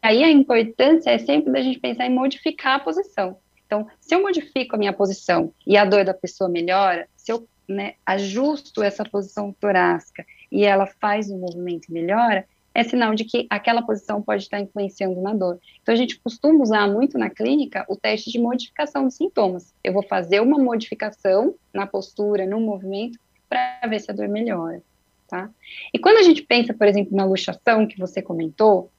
Aí 0.00 0.24
a 0.24 0.30
importância 0.30 1.10
é 1.10 1.18
sempre 1.18 1.52
da 1.52 1.60
gente 1.60 1.78
pensar 1.78 2.06
em 2.06 2.14
modificar 2.14 2.76
a 2.76 2.78
posição. 2.78 3.36
Então, 3.66 3.86
se 4.00 4.14
eu 4.14 4.22
modifico 4.22 4.74
a 4.74 4.78
minha 4.78 4.94
posição 4.94 5.52
e 5.66 5.76
a 5.76 5.84
dor 5.84 6.06
da 6.06 6.14
pessoa 6.14 6.48
melhora, 6.48 7.06
se 7.14 7.32
eu 7.32 7.46
né, 7.68 7.96
ajusto 8.06 8.82
essa 8.82 9.04
posição 9.04 9.52
torácica 9.52 10.24
e 10.50 10.64
ela 10.64 10.86
faz 10.86 11.30
um 11.30 11.38
movimento 11.38 11.90
e 11.90 11.92
melhora, 11.92 12.46
é 12.74 12.82
sinal 12.82 13.14
de 13.14 13.24
que 13.24 13.46
aquela 13.50 13.82
posição 13.82 14.22
pode 14.22 14.44
estar 14.44 14.58
influenciando 14.58 15.20
na 15.20 15.34
dor. 15.34 15.58
Então, 15.82 15.92
a 15.92 15.98
gente 15.98 16.18
costuma 16.18 16.62
usar 16.62 16.88
muito 16.88 17.18
na 17.18 17.28
clínica 17.28 17.84
o 17.90 17.94
teste 17.94 18.30
de 18.30 18.38
modificação 18.38 19.04
dos 19.04 19.16
sintomas. 19.16 19.74
Eu 19.84 19.92
vou 19.92 20.02
fazer 20.02 20.40
uma 20.40 20.58
modificação 20.58 21.54
na 21.74 21.86
postura, 21.86 22.46
no 22.46 22.58
movimento, 22.58 23.18
para 23.50 23.88
ver 23.88 23.98
se 23.98 24.10
a 24.10 24.14
dor 24.14 24.28
melhora, 24.28 24.80
tá? 25.28 25.50
E 25.92 25.98
quando 25.98 26.18
a 26.18 26.22
gente 26.22 26.42
pensa, 26.42 26.72
por 26.72 26.86
exemplo, 26.86 27.16
na 27.16 27.24
luxação 27.24 27.86
que 27.86 27.98
você 27.98 28.22
comentou, 28.22 28.90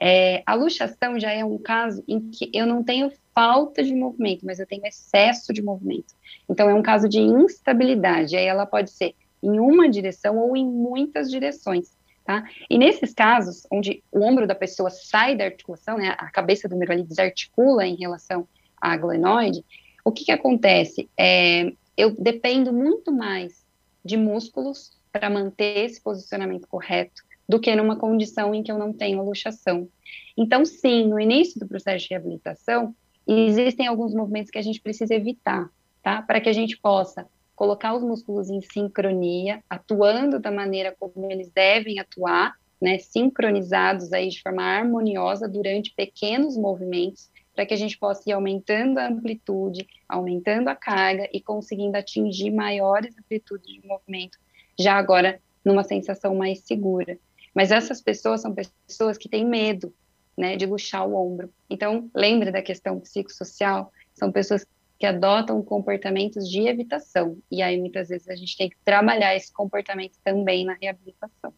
é, 0.00 0.42
a 0.46 0.54
luxação 0.54 1.20
já 1.20 1.30
é 1.32 1.44
um 1.44 1.58
caso 1.58 2.02
em 2.08 2.30
que 2.30 2.50
eu 2.54 2.66
não 2.66 2.82
tenho 2.82 3.12
falta 3.34 3.82
de 3.82 3.94
movimento, 3.94 4.46
mas 4.46 4.58
eu 4.58 4.66
tenho 4.66 4.86
excesso 4.86 5.52
de 5.52 5.60
movimento. 5.60 6.14
Então, 6.48 6.70
é 6.70 6.74
um 6.74 6.82
caso 6.82 7.08
de 7.08 7.20
instabilidade. 7.20 8.36
Aí 8.36 8.46
ela 8.46 8.64
pode 8.64 8.90
ser 8.90 9.14
em 9.42 9.58
uma 9.60 9.88
direção 9.88 10.38
ou 10.38 10.56
em 10.56 10.64
muitas 10.64 11.30
direções. 11.30 11.96
Tá? 12.24 12.44
E 12.68 12.78
nesses 12.78 13.12
casos, 13.12 13.66
onde 13.70 14.02
o 14.12 14.20
ombro 14.20 14.46
da 14.46 14.54
pessoa 14.54 14.90
sai 14.90 15.34
da 15.34 15.44
articulação, 15.44 15.96
né, 15.96 16.14
a 16.18 16.30
cabeça 16.30 16.68
do 16.68 16.72
número 16.72 16.92
ali 16.92 17.02
desarticula 17.02 17.86
em 17.86 17.96
relação 17.96 18.46
à 18.80 18.96
glenoide, 18.96 19.64
o 20.04 20.12
que, 20.12 20.26
que 20.26 20.32
acontece? 20.32 21.08
É, 21.18 21.72
eu 21.96 22.14
dependo 22.18 22.72
muito 22.72 23.10
mais 23.10 23.64
de 24.08 24.16
músculos 24.16 24.98
para 25.12 25.28
manter 25.28 25.84
esse 25.84 26.02
posicionamento 26.02 26.66
correto 26.66 27.22
do 27.46 27.60
que 27.60 27.74
numa 27.76 27.96
condição 27.96 28.54
em 28.54 28.62
que 28.62 28.72
eu 28.72 28.78
não 28.78 28.92
tenho 28.92 29.22
luxação. 29.22 29.88
Então, 30.36 30.64
sim, 30.64 31.06
no 31.06 31.20
início 31.20 31.60
do 31.60 31.68
processo 31.68 32.04
de 32.04 32.10
reabilitação, 32.10 32.94
existem 33.26 33.86
alguns 33.86 34.14
movimentos 34.14 34.50
que 34.50 34.58
a 34.58 34.62
gente 34.62 34.80
precisa 34.80 35.14
evitar, 35.14 35.70
tá? 36.02 36.22
Para 36.22 36.40
que 36.40 36.48
a 36.48 36.52
gente 36.52 36.78
possa 36.78 37.26
colocar 37.54 37.94
os 37.94 38.02
músculos 38.02 38.48
em 38.48 38.60
sincronia, 38.60 39.62
atuando 39.68 40.38
da 40.38 40.50
maneira 40.50 40.94
como 40.98 41.30
eles 41.30 41.50
devem 41.50 41.98
atuar, 41.98 42.54
né, 42.80 42.98
sincronizados 42.98 44.12
aí 44.12 44.28
de 44.28 44.40
forma 44.40 44.62
harmoniosa 44.62 45.48
durante 45.48 45.92
pequenos 45.94 46.56
movimentos, 46.56 47.28
para 47.58 47.66
que 47.66 47.74
a 47.74 47.76
gente 47.76 47.98
possa 47.98 48.22
ir 48.30 48.32
aumentando 48.32 48.98
a 48.98 49.08
amplitude, 49.08 49.84
aumentando 50.08 50.68
a 50.68 50.76
carga 50.76 51.28
e 51.32 51.40
conseguindo 51.40 51.96
atingir 51.96 52.52
maiores 52.52 53.18
amplitudes 53.18 53.74
de 53.74 53.84
movimento, 53.84 54.38
já 54.78 54.94
agora 54.94 55.40
numa 55.64 55.82
sensação 55.82 56.36
mais 56.36 56.60
segura. 56.60 57.18
Mas 57.52 57.72
essas 57.72 58.00
pessoas 58.00 58.42
são 58.42 58.54
pessoas 58.54 59.18
que 59.18 59.28
têm 59.28 59.44
medo, 59.44 59.92
né, 60.36 60.54
de 60.54 60.66
luxar 60.66 61.04
o 61.04 61.16
ombro. 61.16 61.52
Então, 61.68 62.08
lembre 62.14 62.52
da 62.52 62.62
questão 62.62 63.00
psicossocial, 63.00 63.92
são 64.14 64.30
pessoas 64.30 64.64
que 64.96 65.04
adotam 65.04 65.60
comportamentos 65.60 66.48
de 66.48 66.60
evitação. 66.60 67.38
E 67.50 67.60
aí, 67.60 67.76
muitas 67.76 68.08
vezes, 68.08 68.28
a 68.28 68.36
gente 68.36 68.56
tem 68.56 68.70
que 68.70 68.76
trabalhar 68.84 69.34
esse 69.34 69.52
comportamento 69.52 70.16
também 70.22 70.64
na 70.64 70.74
reabilitação. 70.80 71.52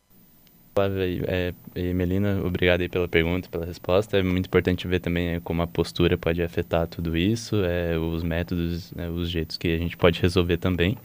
Flávia 0.80 1.24
é, 1.26 1.54
e 1.74 1.92
Melina, 1.92 2.40
obrigado 2.42 2.80
aí 2.80 2.88
pela 2.88 3.06
pergunta, 3.06 3.48
pela 3.50 3.66
resposta. 3.66 4.18
É 4.18 4.22
muito 4.22 4.46
importante 4.46 4.88
ver 4.88 5.00
também 5.00 5.34
é, 5.34 5.40
como 5.40 5.60
a 5.60 5.66
postura 5.66 6.16
pode 6.16 6.42
afetar 6.42 6.86
tudo 6.86 7.16
isso, 7.16 7.56
é, 7.64 7.98
os 7.98 8.22
métodos, 8.22 8.90
né, 8.92 9.10
os 9.10 9.28
jeitos 9.28 9.58
que 9.58 9.68
a 9.68 9.78
gente 9.78 9.96
pode 9.96 10.20
resolver 10.22 10.56
também. 10.56 10.96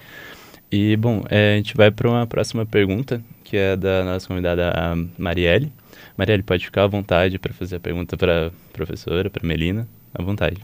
E, 0.72 0.96
bom, 0.96 1.26
é, 1.30 1.54
a 1.54 1.58
gente 1.58 1.76
vai 1.76 1.92
para 1.92 2.10
uma 2.10 2.26
próxima 2.26 2.66
pergunta, 2.66 3.22
que 3.44 3.58
é 3.58 3.76
da 3.76 4.04
nossa 4.06 4.28
convidada 4.28 4.74
Marielle. 5.18 5.72
Marielle, 6.18 6.44
pode 6.44 6.66
ficar 6.66 6.84
à 6.84 6.88
vontade 6.88 7.38
para 7.38 7.54
fazer 7.54 7.76
a 7.76 7.80
pergunta 7.80 8.16
para 8.16 8.48
a 8.48 8.52
professora, 8.72 9.30
para 9.30 9.46
Melina, 9.46 9.88
à 10.14 10.24
vontade. 10.24 10.58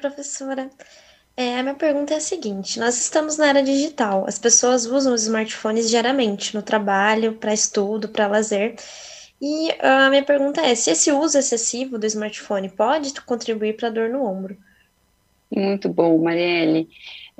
Professora. 0.00 0.70
É, 1.40 1.56
a 1.56 1.62
minha 1.62 1.76
pergunta 1.76 2.14
é 2.14 2.16
a 2.16 2.20
seguinte: 2.20 2.80
nós 2.80 3.00
estamos 3.00 3.36
na 3.36 3.46
era 3.46 3.62
digital, 3.62 4.24
as 4.26 4.40
pessoas 4.40 4.86
usam 4.86 5.14
os 5.14 5.22
smartphones 5.22 5.88
diariamente, 5.88 6.52
no 6.52 6.62
trabalho, 6.62 7.34
para 7.34 7.54
estudo, 7.54 8.08
para 8.08 8.26
lazer. 8.26 8.74
E 9.40 9.70
a 9.80 10.10
minha 10.10 10.24
pergunta 10.24 10.60
é: 10.60 10.74
se 10.74 10.90
esse 10.90 11.12
uso 11.12 11.38
excessivo 11.38 11.96
do 11.96 12.06
smartphone 12.06 12.68
pode 12.68 13.14
contribuir 13.20 13.76
para 13.76 13.86
a 13.86 13.90
dor 13.92 14.08
no 14.08 14.24
ombro? 14.24 14.58
Muito 15.48 15.88
bom, 15.88 16.18
Marielle. 16.18 16.88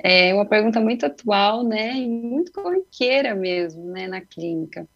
É 0.01 0.33
uma 0.33 0.45
pergunta 0.45 0.79
muito 0.79 1.05
atual, 1.05 1.61
né, 1.65 1.91
e 1.97 2.07
muito 2.07 2.53
corriqueira 2.53 3.35
mesmo, 3.35 3.83
né, 3.83 4.07
na 4.07 4.21
clínica. 4.21 4.87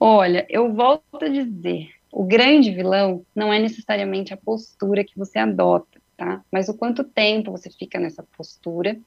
Olha, 0.00 0.44
eu 0.50 0.74
volto 0.74 1.24
a 1.24 1.28
dizer, 1.28 1.90
o 2.10 2.24
grande 2.24 2.72
vilão 2.72 3.24
não 3.32 3.52
é 3.52 3.60
necessariamente 3.60 4.34
a 4.34 4.36
postura 4.36 5.04
que 5.04 5.16
você 5.16 5.38
adota, 5.38 5.99
tá? 6.20 6.44
Mas 6.52 6.68
o 6.68 6.74
quanto 6.74 7.02
tempo 7.02 7.50
você 7.50 7.70
fica 7.70 7.98
nessa 7.98 8.22
postura 8.36 9.00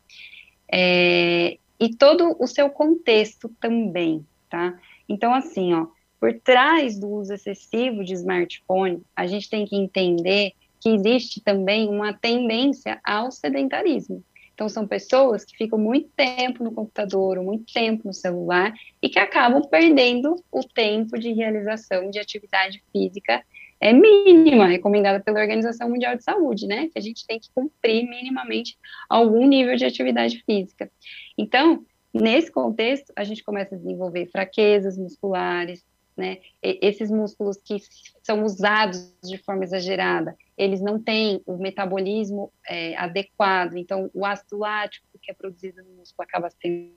é, 0.67 1.59
e 1.79 1.95
todo 1.95 2.35
o 2.39 2.47
seu 2.47 2.71
contexto 2.71 3.49
também, 3.61 4.25
tá? 4.49 4.79
Então, 5.07 5.31
assim, 5.31 5.75
ó, 5.75 5.85
por 6.19 6.33
trás 6.39 6.97
do 6.97 7.07
uso 7.07 7.31
excessivo 7.31 8.03
de 8.03 8.13
smartphone, 8.13 9.03
a 9.15 9.27
gente 9.27 9.47
tem 9.47 9.63
que 9.63 9.75
entender 9.75 10.53
que 10.79 10.89
existe 10.89 11.39
também 11.39 11.87
uma 11.87 12.13
tendência 12.13 12.99
ao 13.03 13.29
sedentarismo. 13.29 14.23
Então, 14.55 14.67
são 14.67 14.87
pessoas 14.87 15.45
que 15.45 15.55
ficam 15.55 15.77
muito 15.77 16.09
tempo 16.15 16.63
no 16.63 16.71
computador, 16.71 17.39
muito 17.43 17.71
tempo 17.71 18.07
no 18.07 18.13
celular, 18.13 18.73
e 18.99 19.07
que 19.07 19.19
acabam 19.19 19.61
perdendo 19.69 20.35
o 20.51 20.63
tempo 20.63 21.19
de 21.19 21.31
realização 21.31 22.09
de 22.09 22.17
atividade 22.17 22.81
física 22.91 23.43
é 23.83 23.91
mínima, 23.91 24.65
recomendada 24.65 25.19
pela 25.19 25.41
Organização 25.41 25.89
Mundial 25.89 26.15
de 26.15 26.23
Saúde, 26.23 26.65
né? 26.65 26.87
Que 26.87 26.97
a 26.97 27.01
gente 27.01 27.27
tem 27.27 27.37
que 27.37 27.49
cumprir 27.53 28.07
minimamente 28.09 28.77
algum 29.09 29.45
nível 29.45 29.75
de 29.75 29.83
atividade 29.83 30.41
física. 30.45 30.89
Então, 31.37 31.85
nesse 32.13 32.49
contexto, 32.49 33.11
a 33.13 33.25
gente 33.25 33.43
começa 33.43 33.75
a 33.75 33.77
desenvolver 33.77 34.27
fraquezas 34.27 34.97
musculares, 34.97 35.83
né? 36.15 36.37
esses 36.61 37.11
músculos 37.11 37.57
que 37.57 37.77
são 38.21 38.43
usados 38.43 39.13
de 39.21 39.37
forma 39.39 39.65
exagerada, 39.65 40.37
eles 40.57 40.79
não 40.79 41.01
têm 41.01 41.41
o 41.45 41.57
metabolismo 41.57 42.53
é, 42.69 42.95
adequado, 42.95 43.75
então 43.75 44.09
o 44.13 44.25
ácido 44.25 44.59
lático 44.59 45.07
que 45.21 45.31
é 45.31 45.33
produzido 45.33 45.81
no 45.83 45.95
músculo 45.95 46.27
acaba 46.27 46.49
sendo 46.49 46.93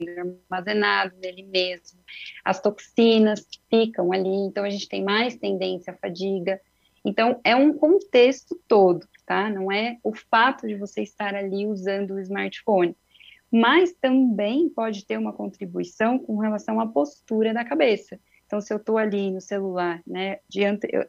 armazenado 0.51 1.16
nele 1.16 1.44
mesmo, 1.44 1.99
as 2.44 2.61
toxinas 2.61 3.46
ficam 3.70 4.12
ali, 4.12 4.29
então 4.29 4.64
a 4.64 4.70
gente 4.70 4.88
tem 4.88 5.03
mais 5.03 5.37
tendência 5.37 5.92
à 5.92 5.96
fadiga, 5.96 6.61
então 7.06 7.40
é 7.44 7.54
um 7.54 7.72
contexto 7.72 8.60
todo, 8.66 9.06
tá? 9.24 9.48
Não 9.48 9.70
é 9.70 9.96
o 10.02 10.12
fato 10.12 10.66
de 10.66 10.74
você 10.74 11.02
estar 11.02 11.36
ali 11.36 11.64
usando 11.64 12.14
o 12.14 12.20
smartphone, 12.20 12.96
mas 13.50 13.92
também 13.92 14.68
pode 14.68 15.06
ter 15.06 15.16
uma 15.16 15.32
contribuição 15.32 16.18
com 16.18 16.36
relação 16.36 16.80
à 16.80 16.86
postura 16.86 17.54
da 17.54 17.64
cabeça. 17.64 18.18
Então, 18.44 18.60
se 18.60 18.72
eu 18.72 18.76
estou 18.76 18.98
ali 18.98 19.30
no 19.30 19.40
celular, 19.40 20.02
né, 20.06 20.40
de 20.48 20.62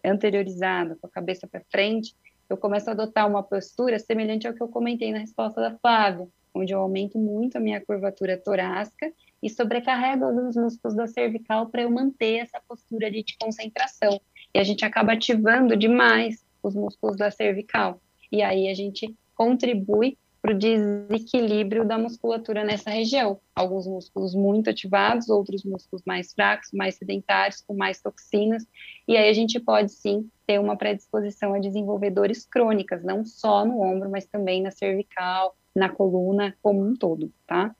anteriorizada, 0.03 0.95
com 1.01 1.07
a 1.07 1.09
cabeça 1.09 1.47
para 1.47 1.63
frente, 1.71 2.15
eu 2.49 2.57
começo 2.57 2.89
a 2.89 2.93
adotar 2.93 3.27
uma 3.27 3.43
postura 3.43 3.99
semelhante 3.99 4.47
ao 4.47 4.53
que 4.53 4.61
eu 4.61 4.67
comentei 4.67 5.11
na 5.11 5.19
resposta 5.19 5.59
da 5.59 5.77
Flávia, 5.77 6.27
onde 6.53 6.73
eu 6.73 6.79
aumento 6.79 7.17
muito 7.17 7.57
a 7.57 7.59
minha 7.59 7.83
curvatura 7.83 8.37
torácica 8.37 9.11
e 9.41 9.49
sobrecarrego 9.49 10.25
alguns 10.25 10.55
músculos 10.55 10.95
da 10.95 11.07
cervical 11.07 11.69
para 11.69 11.83
eu 11.83 11.91
manter 11.91 12.37
essa 12.37 12.61
postura 12.67 13.11
de 13.11 13.23
concentração. 13.39 14.19
E 14.53 14.59
a 14.59 14.63
gente 14.63 14.83
acaba 14.85 15.13
ativando 15.13 15.75
demais 15.75 16.43
os 16.63 16.75
músculos 16.75 17.17
da 17.17 17.31
cervical. 17.31 18.01
E 18.31 18.41
aí 18.41 18.69
a 18.69 18.73
gente 18.73 19.15
contribui 19.35 20.17
para 20.41 20.53
o 20.53 20.57
desequilíbrio 20.57 21.85
da 21.85 21.97
musculatura 21.97 22.63
nessa 22.63 22.89
região. 22.89 23.39
Alguns 23.55 23.85
músculos 23.85 24.33
muito 24.33 24.69
ativados, 24.69 25.29
outros 25.29 25.63
músculos 25.63 26.03
mais 26.05 26.33
fracos, 26.33 26.71
mais 26.71 26.95
sedentários, 26.95 27.61
com 27.61 27.75
mais 27.75 28.01
toxinas, 28.01 28.65
e 29.07 29.17
aí 29.17 29.29
a 29.29 29.33
gente 29.33 29.59
pode 29.59 29.91
sim 29.91 30.29
ter 30.45 30.59
uma 30.59 30.77
predisposição 30.77 31.53
a 31.53 31.59
desenvolver 31.59 32.11
dores 32.11 32.45
crônicas, 32.45 33.03
não 33.03 33.25
só 33.25 33.65
no 33.65 33.81
ombro, 33.81 34.09
mas 34.09 34.25
também 34.25 34.61
na 34.61 34.71
cervical, 34.71 35.55
na 35.75 35.89
coluna 35.89 36.55
como 36.61 36.81
um 36.81 36.95
todo, 36.95 37.31
tá? 37.45 37.75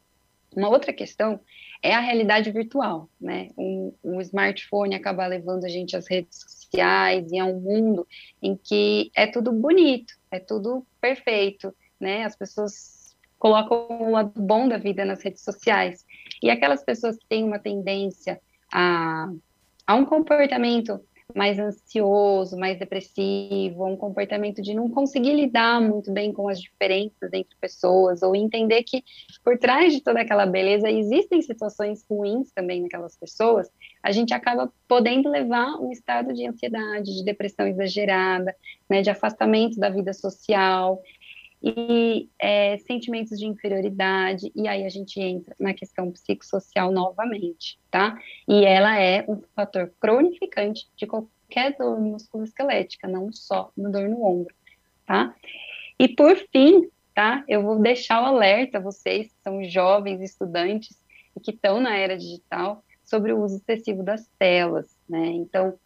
Uma 0.56 0.70
outra 0.70 0.92
questão 0.92 1.40
é 1.82 1.94
a 1.94 2.00
realidade 2.00 2.52
virtual, 2.52 3.10
né? 3.20 3.50
Um, 3.58 3.94
um 4.04 4.22
smartphone 4.22 4.96
acaba 4.96 5.28
levando 5.28 5.66
a 5.66 5.70
gente 5.70 5.96
às 5.96 6.08
redes 6.08 6.40
sociais 6.40 7.32
e 7.32 7.40
a 7.40 7.46
um 7.46 7.60
mundo 7.60 8.08
em 8.42 8.56
que 8.56 9.12
é 9.16 9.28
tudo 9.28 9.52
bonito, 9.52 10.14
é 10.32 10.40
tudo 10.40 10.86
perfeito, 11.00 11.74
né? 12.00 12.24
As 12.26 12.36
pessoas 12.36 13.16
colocam 13.40 13.88
o 13.90 14.12
lado 14.12 14.32
bom 14.36 14.68
da 14.68 14.78
vida 14.78 15.06
nas 15.06 15.22
redes 15.22 15.44
sociais. 15.44 16.06
E 16.42 16.50
aquelas 16.50 16.84
pessoas 16.84 17.18
que 17.18 17.26
têm 17.28 17.44
uma 17.44 17.60
tendência 17.60 18.42
a, 18.72 19.32
a 19.86 19.96
um 19.96 20.06
comportamento 20.06 21.00
mais 21.38 21.60
ansioso, 21.60 22.58
mais 22.58 22.80
depressivo, 22.80 23.86
um 23.86 23.96
comportamento 23.96 24.60
de 24.60 24.74
não 24.74 24.90
conseguir 24.90 25.34
lidar 25.36 25.80
muito 25.80 26.12
bem 26.12 26.34
com 26.34 26.50
as 26.50 26.60
diferenças 26.60 27.32
entre 27.32 27.56
pessoas, 27.62 28.24
ou 28.24 28.36
entender 28.36 28.82
que 28.82 29.04
por 29.44 29.56
trás 29.60 29.94
de 29.94 30.02
toda 30.02 30.20
aquela 30.20 30.48
beleza 30.48 30.90
existem 30.90 31.40
situações 31.44 32.04
ruins 32.10 32.52
também 32.52 32.82
naquelas 32.82 33.16
pessoas, 33.16 33.70
a 34.02 34.12
gente 34.12 34.34
acaba 34.34 34.74
podendo 34.88 35.30
levar 35.30 35.80
um 35.80 35.92
estado 35.92 36.34
de 36.34 36.48
ansiedade, 36.48 37.16
de 37.16 37.24
depressão 37.24 37.68
exagerada, 37.68 38.56
né, 38.90 39.04
de 39.04 39.12
afastamento 39.12 39.80
da 39.80 39.90
vida 39.90 40.14
social, 40.14 41.00
e 41.62 42.30
é, 42.40 42.78
sentimentos 42.80 43.40
de 43.40 43.46
inferioridade, 43.46 44.52
e 44.56 44.68
aí 44.68 44.86
a 44.86 44.90
gente 44.90 45.20
entra 45.20 45.56
na 45.60 45.74
questão 45.74 46.12
psicossocial 46.12 46.92
novamente, 46.92 47.80
tá? 47.90 48.18
E 48.48 48.64
ela 48.64 49.00
é 49.00 49.26
um 49.28 49.42
fator 49.56 49.92
cronificante 50.00 50.88
de 50.96 51.08
qualquer 51.08 51.76
dor 51.78 52.00
musculoesquelética, 52.00 53.08
não 53.08 53.32
só 53.34 53.72
no 53.76 53.92
dor 53.92 54.08
no 54.08 54.24
ombro, 54.24 54.54
tá? 55.06 55.36
E 56.00 56.08
por 56.08 56.36
fim, 56.52 56.90
tá? 57.16 57.44
Eu 57.48 57.64
vou 57.64 57.80
deixar 57.80 58.22
o 58.22 58.26
alerta 58.26 58.78
a 58.78 58.82
vocês 58.82 59.28
que 59.28 59.42
são 59.44 59.64
jovens 59.64 60.22
estudantes 60.22 60.96
e 61.36 61.40
que 61.40 61.52
estão 61.52 61.80
na 61.80 61.98
era 61.98 62.16
digital 62.16 62.84
sobre 63.04 63.34
o 63.34 63.42
uso 63.42 63.58
excessivo 63.58 64.04
das 64.04 64.30
telas, 64.38 64.96
né? 65.10 65.26
Então, 65.28 65.80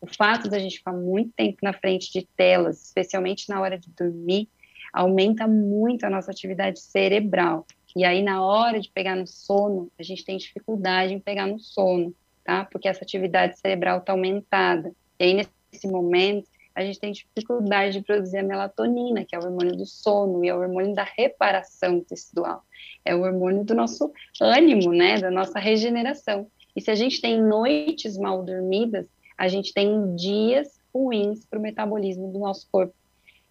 o 0.00 0.06
fato 0.06 0.48
da 0.48 0.58
gente 0.58 0.78
ficar 0.78 0.92
muito 0.92 1.32
tempo 1.36 1.58
na 1.62 1.72
frente 1.72 2.10
de 2.12 2.26
telas, 2.36 2.86
especialmente 2.86 3.48
na 3.48 3.60
hora 3.60 3.78
de 3.78 3.88
dormir, 3.90 4.48
aumenta 4.92 5.46
muito 5.46 6.04
a 6.04 6.10
nossa 6.10 6.30
atividade 6.30 6.80
cerebral. 6.80 7.66
E 7.94 8.04
aí, 8.04 8.22
na 8.22 8.44
hora 8.44 8.80
de 8.80 8.90
pegar 8.90 9.16
no 9.16 9.26
sono, 9.26 9.90
a 9.98 10.02
gente 10.02 10.24
tem 10.24 10.36
dificuldade 10.36 11.14
em 11.14 11.20
pegar 11.20 11.46
no 11.46 11.58
sono, 11.58 12.14
tá? 12.44 12.64
Porque 12.64 12.88
essa 12.88 13.04
atividade 13.04 13.58
cerebral 13.58 13.98
está 13.98 14.12
aumentada. 14.12 14.92
E 15.18 15.24
aí, 15.24 15.34
nesse 15.34 15.86
momento, 15.86 16.48
a 16.74 16.82
gente 16.82 16.98
tem 16.98 17.12
dificuldade 17.12 17.98
de 17.98 18.04
produzir 18.04 18.38
a 18.38 18.42
melatonina, 18.42 19.24
que 19.24 19.36
é 19.36 19.38
o 19.38 19.44
hormônio 19.44 19.76
do 19.76 19.84
sono 19.84 20.44
e 20.44 20.48
é 20.48 20.54
o 20.54 20.60
hormônio 20.60 20.94
da 20.94 21.04
reparação 21.04 22.00
tecidual. 22.00 22.62
É 23.04 23.14
o 23.14 23.22
hormônio 23.22 23.64
do 23.64 23.74
nosso 23.74 24.10
ânimo, 24.40 24.92
né? 24.92 25.18
Da 25.18 25.30
nossa 25.30 25.58
regeneração. 25.58 26.46
E 26.74 26.80
se 26.80 26.90
a 26.90 26.94
gente 26.94 27.20
tem 27.20 27.42
noites 27.42 28.16
mal 28.16 28.42
dormidas, 28.42 29.06
a 29.36 29.48
gente 29.48 29.74
tem 29.74 30.14
dias 30.14 30.80
ruins 30.94 31.44
para 31.44 31.58
o 31.58 31.62
metabolismo 31.62 32.32
do 32.32 32.38
nosso 32.38 32.66
corpo. 32.70 32.94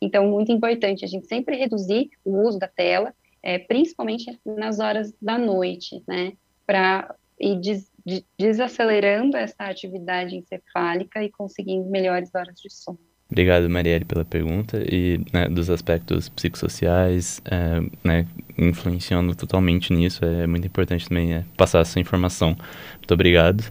Então, 0.01 0.27
muito 0.27 0.51
importante 0.51 1.05
a 1.05 1.07
gente 1.07 1.27
sempre 1.27 1.55
reduzir 1.55 2.09
o 2.25 2.47
uso 2.47 2.57
da 2.57 2.67
tela, 2.67 3.13
é, 3.43 3.59
principalmente 3.59 4.39
nas 4.45 4.79
horas 4.79 5.13
da 5.21 5.37
noite, 5.37 6.01
né? 6.07 6.33
Para 6.65 7.13
ir 7.39 7.59
des, 7.59 7.91
desacelerando 8.37 9.37
essa 9.37 9.65
atividade 9.65 10.35
encefálica 10.35 11.23
e 11.23 11.29
conseguindo 11.29 11.89
melhores 11.89 12.33
horas 12.33 12.55
de 12.59 12.69
sono. 12.69 12.99
Obrigado, 13.29 13.69
Marielle, 13.69 14.03
pela 14.03 14.25
pergunta 14.25 14.83
e 14.85 15.21
né, 15.31 15.47
dos 15.47 15.69
aspectos 15.69 16.27
psicossociais, 16.27 17.41
é, 17.45 17.79
né, 18.03 18.27
influenciando 18.57 19.33
totalmente 19.33 19.93
nisso. 19.93 20.25
É 20.25 20.45
muito 20.45 20.67
importante 20.67 21.07
também 21.07 21.33
é, 21.33 21.45
passar 21.55 21.79
essa 21.79 21.97
informação. 21.97 22.57
Muito 22.97 23.13
obrigado. 23.13 23.63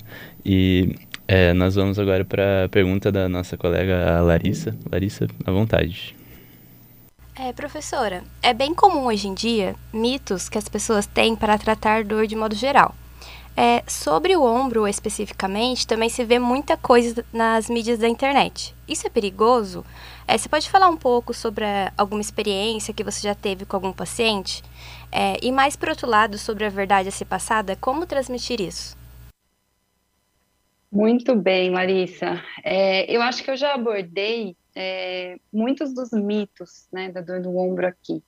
E 0.47 0.95
é, 1.29 1.53
nós 1.53 1.75
vamos 1.75 1.99
agora 1.99 2.25
para 2.25 2.65
a 2.65 2.69
pergunta 2.71 3.13
da 3.13 3.29
nossa 3.29 3.55
colega 3.59 4.23
Larissa. 4.23 4.75
Larissa, 4.91 5.27
à 5.45 5.53
vontade. 5.53 6.17
É, 7.43 7.55
professora, 7.55 8.23
é 8.43 8.53
bem 8.53 8.75
comum 8.75 9.07
hoje 9.07 9.27
em 9.27 9.33
dia 9.33 9.75
mitos 9.95 10.51
que 10.51 10.59
as 10.59 10.69
pessoas 10.69 11.07
têm 11.07 11.35
para 11.35 11.57
tratar 11.57 12.05
dor 12.05 12.27
de 12.27 12.37
modo 12.37 12.55
geral. 12.55 12.95
É, 13.57 13.83
sobre 13.89 14.37
o 14.37 14.45
ombro 14.45 14.87
especificamente, 14.87 15.87
também 15.87 16.11
se 16.11 16.23
vê 16.23 16.39
muita 16.39 16.77
coisa 16.77 17.25
nas 17.33 17.71
mídias 17.71 17.99
da 17.99 18.07
internet. 18.07 18.75
Isso 18.87 19.07
é 19.07 19.11
perigoso? 19.11 19.87
É, 20.29 20.37
você 20.37 20.51
pode 20.51 20.69
falar 20.69 20.91
um 20.91 20.99
pouco 20.99 21.33
sobre 21.33 21.65
a, 21.65 21.91
alguma 21.97 22.21
experiência 22.21 22.93
que 22.93 23.03
você 23.03 23.27
já 23.27 23.35
teve 23.35 23.65
com 23.65 23.75
algum 23.75 23.93
paciente? 23.93 24.63
É, 25.11 25.39
e 25.41 25.51
mais 25.51 25.77
por 25.77 25.89
outro 25.89 26.07
lado, 26.07 26.37
sobre 26.37 26.67
a 26.67 26.69
verdade 26.69 27.09
a 27.09 27.13
ser 27.13 27.25
passada, 27.25 27.75
como 27.75 28.05
transmitir 28.05 28.61
isso? 28.61 28.95
Muito 30.93 31.35
bem, 31.35 31.71
Larissa. 31.71 32.45
É, 32.63 33.11
eu 33.11 33.23
acho 33.23 33.43
que 33.43 33.51
eu 33.51 33.57
já 33.57 33.73
abordei 33.73 34.55
é, 34.75 35.39
muitos 35.53 35.95
dos 35.95 36.11
mitos 36.13 36.89
né, 36.93 37.11
da 37.11 37.21
dor 37.21 37.41
do 37.41 37.57
ombro 37.57 37.87
aqui. 37.87 38.23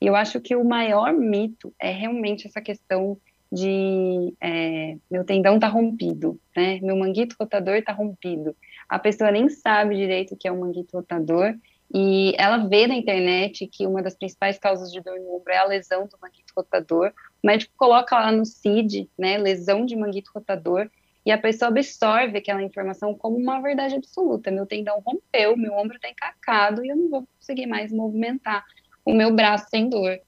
E 0.00 0.06
eu 0.06 0.16
acho 0.16 0.40
que 0.40 0.56
o 0.56 0.64
maior 0.64 1.12
mito 1.12 1.74
é 1.78 1.90
realmente 1.90 2.46
essa 2.46 2.60
questão 2.60 3.18
de 3.52 4.32
é, 4.40 4.96
meu 5.10 5.24
tendão 5.24 5.58
tá 5.58 5.66
rompido, 5.66 6.40
né? 6.56 6.78
Meu 6.80 6.96
manguito 6.96 7.36
rotador 7.38 7.82
tá 7.82 7.92
rompido. 7.92 8.56
A 8.88 8.98
pessoa 8.98 9.30
nem 9.30 9.48
sabe 9.48 9.96
direito 9.96 10.34
o 10.34 10.36
que 10.36 10.46
é 10.46 10.52
um 10.52 10.60
manguito 10.60 10.96
rotador 10.96 11.54
e 11.92 12.32
ela 12.38 12.68
vê 12.68 12.86
na 12.86 12.94
internet 12.94 13.66
que 13.66 13.86
uma 13.86 14.02
das 14.02 14.14
principais 14.14 14.58
causas 14.58 14.92
de 14.92 15.00
dor 15.00 15.18
no 15.18 15.34
ombro 15.34 15.52
é 15.52 15.58
a 15.58 15.66
lesão 15.66 16.06
do 16.06 16.16
manguito 16.22 16.52
rotador. 16.56 17.12
O 17.42 17.46
médico 17.46 17.72
coloca 17.76 18.16
lá 18.16 18.30
no 18.30 18.46
CID, 18.46 19.10
né, 19.18 19.36
lesão 19.36 19.84
de 19.84 19.96
manguito 19.96 20.30
rotador, 20.32 20.88
e 21.30 21.32
a 21.32 21.38
pessoa 21.38 21.68
absorve 21.68 22.38
aquela 22.38 22.60
informação 22.60 23.14
como 23.14 23.36
uma 23.36 23.60
verdade 23.62 23.94
absoluta. 23.94 24.50
Meu 24.50 24.66
tendão 24.66 25.00
rompeu, 25.06 25.56
meu 25.56 25.72
ombro 25.74 25.94
está 25.94 26.08
encacado 26.08 26.84
e 26.84 26.88
eu 26.88 26.96
não 26.96 27.08
vou 27.08 27.28
conseguir 27.38 27.66
mais 27.66 27.92
movimentar 27.92 28.64
o 29.04 29.14
meu 29.14 29.32
braço 29.32 29.68
sem 29.70 29.88
dor. 29.88 30.18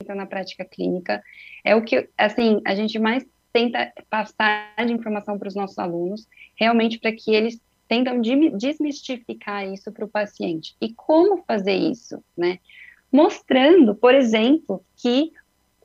Então, 0.00 0.16
na 0.16 0.24
prática 0.24 0.64
clínica, 0.64 1.22
é 1.62 1.74
o 1.74 1.84
que, 1.84 2.08
assim, 2.16 2.62
a 2.64 2.74
gente 2.74 2.98
mais 2.98 3.26
tenta 3.52 3.92
passar 4.08 4.74
de 4.86 4.90
informação 4.90 5.38
para 5.38 5.48
os 5.48 5.54
nossos 5.54 5.78
alunos, 5.78 6.26
realmente 6.56 6.98
para 6.98 7.12
que 7.12 7.34
eles 7.34 7.60
tentam 7.86 8.22
desmistificar 8.56 9.70
isso 9.70 9.92
para 9.92 10.06
o 10.06 10.08
paciente. 10.08 10.74
E 10.80 10.94
como 10.94 11.44
fazer 11.46 11.74
isso, 11.74 12.24
né? 12.34 12.58
Mostrando, 13.12 13.94
por 13.94 14.14
exemplo, 14.14 14.82
que 14.96 15.30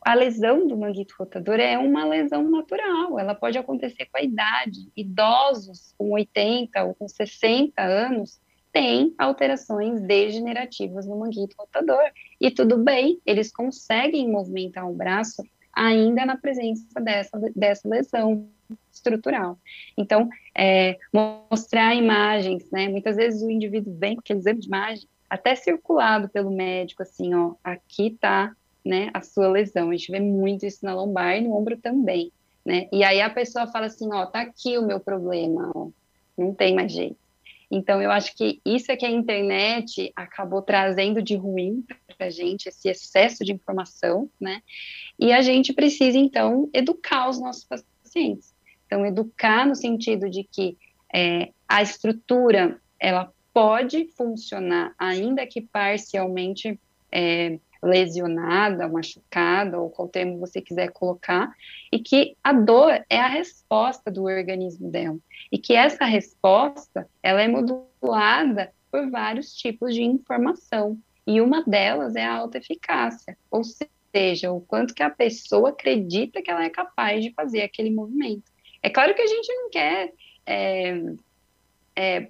a 0.06 0.14
lesão 0.14 0.68
do 0.68 0.78
manguito 0.78 1.16
rotador 1.18 1.60
é 1.60 1.80
uma 1.80 2.06
lesão 2.06 2.44
natural, 2.48 3.18
ela 3.18 3.34
pode 3.34 3.58
acontecer 3.58 4.06
com 4.06 4.20
a 4.20 4.22
idade. 4.22 4.92
Idosos 4.96 5.96
com 5.98 6.12
80 6.12 6.84
ou 6.84 6.94
com 6.94 7.08
60 7.08 7.82
anos 7.82 8.40
têm 8.72 9.16
alterações 9.18 10.00
degenerativas 10.02 11.08
no 11.08 11.18
manguito 11.18 11.56
rotador. 11.58 12.04
E 12.40 12.52
tudo 12.52 12.78
bem, 12.78 13.20
eles 13.26 13.52
conseguem 13.52 14.30
movimentar 14.30 14.88
o 14.88 14.94
braço 14.94 15.42
ainda 15.74 16.24
na 16.24 16.38
presença 16.38 17.02
dessa, 17.02 17.40
dessa 17.56 17.90
lesão. 17.90 18.48
estrutural. 18.92 19.58
Então, 19.98 20.30
é, 20.56 21.00
mostrar 21.12 21.96
imagens, 21.96 22.70
né? 22.72 22.88
Muitas 22.90 23.16
vezes 23.16 23.42
o 23.42 23.50
indivíduo 23.50 23.96
vem 23.98 24.16
com 24.16 24.22
aquele 24.22 24.40
exame 24.40 24.60
de 24.60 24.68
imagem 24.68 25.08
até 25.28 25.56
circulado 25.56 26.30
pelo 26.30 26.52
médico, 26.52 27.02
assim, 27.02 27.34
ó, 27.34 27.56
aqui 27.64 28.18
tá, 28.20 28.56
né, 28.86 29.10
a 29.14 29.22
sua 29.22 29.48
lesão. 29.48 29.90
A 29.90 29.96
gente 29.96 30.12
vê 30.12 30.20
muito 30.20 30.66
isso 30.66 30.86
na 30.86 30.94
lombar 30.94 31.38
e 31.38 31.42
no 31.42 31.56
ombro 31.56 31.76
também, 31.78 32.32
né? 32.64 32.88
E 32.92 33.04
aí 33.04 33.20
a 33.20 33.30
pessoa 33.30 33.68
fala 33.68 33.88
assim, 33.88 34.08
ó, 34.14 34.26
tá 34.26 34.42
aqui 34.42 34.78
o 34.78 34.86
meu 34.86 35.00
problema, 35.00 35.72
ó, 35.74 35.88
não 36.38 36.54
tem 36.54 36.76
mais 36.76 36.92
jeito. 36.92 37.18
Então, 37.70 38.02
eu 38.02 38.12
acho 38.12 38.36
que 38.36 38.62
isso 38.64 38.92
é 38.92 38.96
que 38.96 39.06
a 39.06 39.10
internet 39.10 40.12
acabou 40.16 40.62
trazendo 40.62 41.22
de 41.22 41.36
ruim 41.36 41.84
para 42.16 42.28
a 42.28 42.30
gente, 42.30 42.70
esse 42.70 42.88
excesso 42.88 43.44
de 43.44 43.52
informação, 43.52 44.30
né? 44.40 44.62
E 45.18 45.34
a 45.34 45.42
gente 45.42 45.74
precisa, 45.74 46.18
então, 46.18 46.70
educar 46.74 47.28
os 47.28 47.40
nossos 47.40 47.66
pacientes. 47.66 48.54
Então, 48.86 49.06
educar 49.06 49.66
no 49.66 49.76
sentido 49.76 50.30
de 50.30 50.44
que 50.44 50.78
é, 51.14 51.50
a 51.68 51.82
estrutura, 51.82 52.80
ela 53.00 53.34
pode 53.52 54.10
funcionar, 54.16 54.94
ainda 54.98 55.48
que 55.48 55.62
parcialmente 55.62 56.80
é, 57.12 57.60
lesionada, 57.86 58.88
machucada, 58.88 59.80
ou 59.80 59.90
qual 59.90 60.08
termo 60.08 60.40
você 60.40 60.60
quiser 60.60 60.92
colocar, 60.92 61.54
e 61.92 62.00
que 62.00 62.36
a 62.44 62.52
dor 62.52 63.06
é 63.10 63.20
a 63.20 63.28
resposta 63.28 64.12
do 64.12 64.24
organismo 64.24 64.90
dela, 64.90 65.18
e 65.52 65.58
que 65.58 65.74
essa 65.74 66.06
resposta, 66.06 67.08
ela 67.22 67.42
é 67.42 67.48
modulada 67.48 68.74
por 68.92 69.10
vários 69.10 69.54
tipos 69.56 69.94
de 69.94 70.04
informação, 70.04 70.98
e 71.28 71.40
uma 71.42 71.64
delas 71.64 72.16
é 72.16 72.24
a 72.26 72.36
alta 72.36 72.58
eficácia, 72.58 73.38
ou 73.50 73.62
seja, 73.64 74.52
o 74.52 74.62
quanto 74.62 74.94
que 74.94 75.04
a 75.04 75.10
pessoa 75.10 75.70
acredita 75.70 76.42
que 76.42 76.50
ela 76.50 76.64
é 76.64 76.70
capaz 76.70 77.24
de 77.24 77.32
fazer 77.34 77.62
aquele 77.62 77.90
movimento. 77.90 78.52
É 78.82 78.90
claro 78.90 79.14
que 79.14 79.22
a 79.22 79.28
gente 79.28 79.54
não 79.54 79.70
quer 79.70 80.14
é, 80.46 81.02
é, 81.96 82.22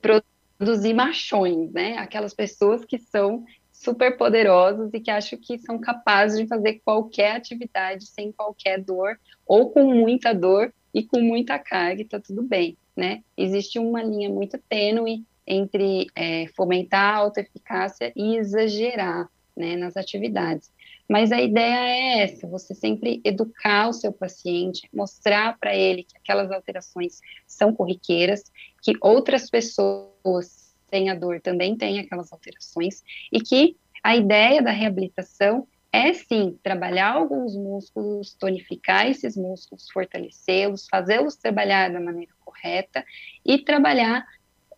produzir 0.57 0.93
machões, 0.93 1.71
né? 1.71 1.97
Aquelas 1.97 2.33
pessoas 2.33 2.83
que 2.85 2.97
são 2.97 3.45
super 3.85 4.17
poderosos 4.17 4.89
e 4.93 4.99
que 4.99 5.11
acham 5.11 5.39
que 5.39 5.59
são 5.59 5.79
capazes 5.79 6.39
de 6.39 6.47
fazer 6.47 6.81
qualquer 6.83 7.35
atividade 7.35 8.07
sem 8.07 8.31
qualquer 8.31 8.81
dor 8.81 9.17
ou 9.45 9.69
com 9.69 9.93
muita 9.93 10.33
dor 10.33 10.73
e 10.93 11.03
com 11.03 11.21
muita 11.21 11.59
carga 11.59 12.01
e 12.01 12.05
tá 12.05 12.19
tudo 12.19 12.41
bem, 12.41 12.75
né? 12.95 13.21
Existe 13.37 13.77
uma 13.77 14.01
linha 14.01 14.29
muito 14.29 14.57
tênue 14.67 15.23
entre 15.45 16.07
é, 16.15 16.47
fomentar 16.55 17.15
a 17.15 17.17
autoeficácia 17.17 18.11
e 18.15 18.35
exagerar 18.35 19.29
né, 19.55 19.75
nas 19.75 19.95
atividades. 19.95 20.71
Mas 21.07 21.31
a 21.31 21.39
ideia 21.39 21.75
é 21.75 22.23
essa: 22.23 22.47
você 22.47 22.73
sempre 22.73 23.21
educar 23.23 23.89
o 23.89 23.93
seu 23.93 24.11
paciente, 24.11 24.89
mostrar 24.91 25.57
para 25.59 25.75
ele 25.75 26.03
que 26.03 26.17
aquelas 26.17 26.51
alterações 26.51 27.19
são 27.45 27.73
corriqueiras, 27.73 28.43
que 28.81 28.93
outras 28.99 29.49
pessoas 29.49 30.64
tem 30.95 31.09
a 31.09 31.13
dor 31.15 31.41
também 31.41 31.75
tem 31.75 31.99
aquelas 31.99 32.31
alterações, 32.31 33.03
e 33.29 33.41
que 33.41 33.75
a 34.01 34.15
ideia 34.15 34.61
da 34.61 34.71
reabilitação 34.71 35.67
é 35.91 36.13
sim 36.13 36.57
trabalhar 36.63 37.15
alguns 37.15 37.53
músculos, 37.53 38.33
tonificar 38.33 39.05
esses 39.05 39.35
músculos, 39.35 39.89
fortalecê-los, 39.91 40.87
fazê-los 40.87 41.35
trabalhar 41.35 41.91
da 41.91 41.99
maneira 41.99 42.31
correta 42.45 43.05
e 43.45 43.57
trabalhar 43.57 44.25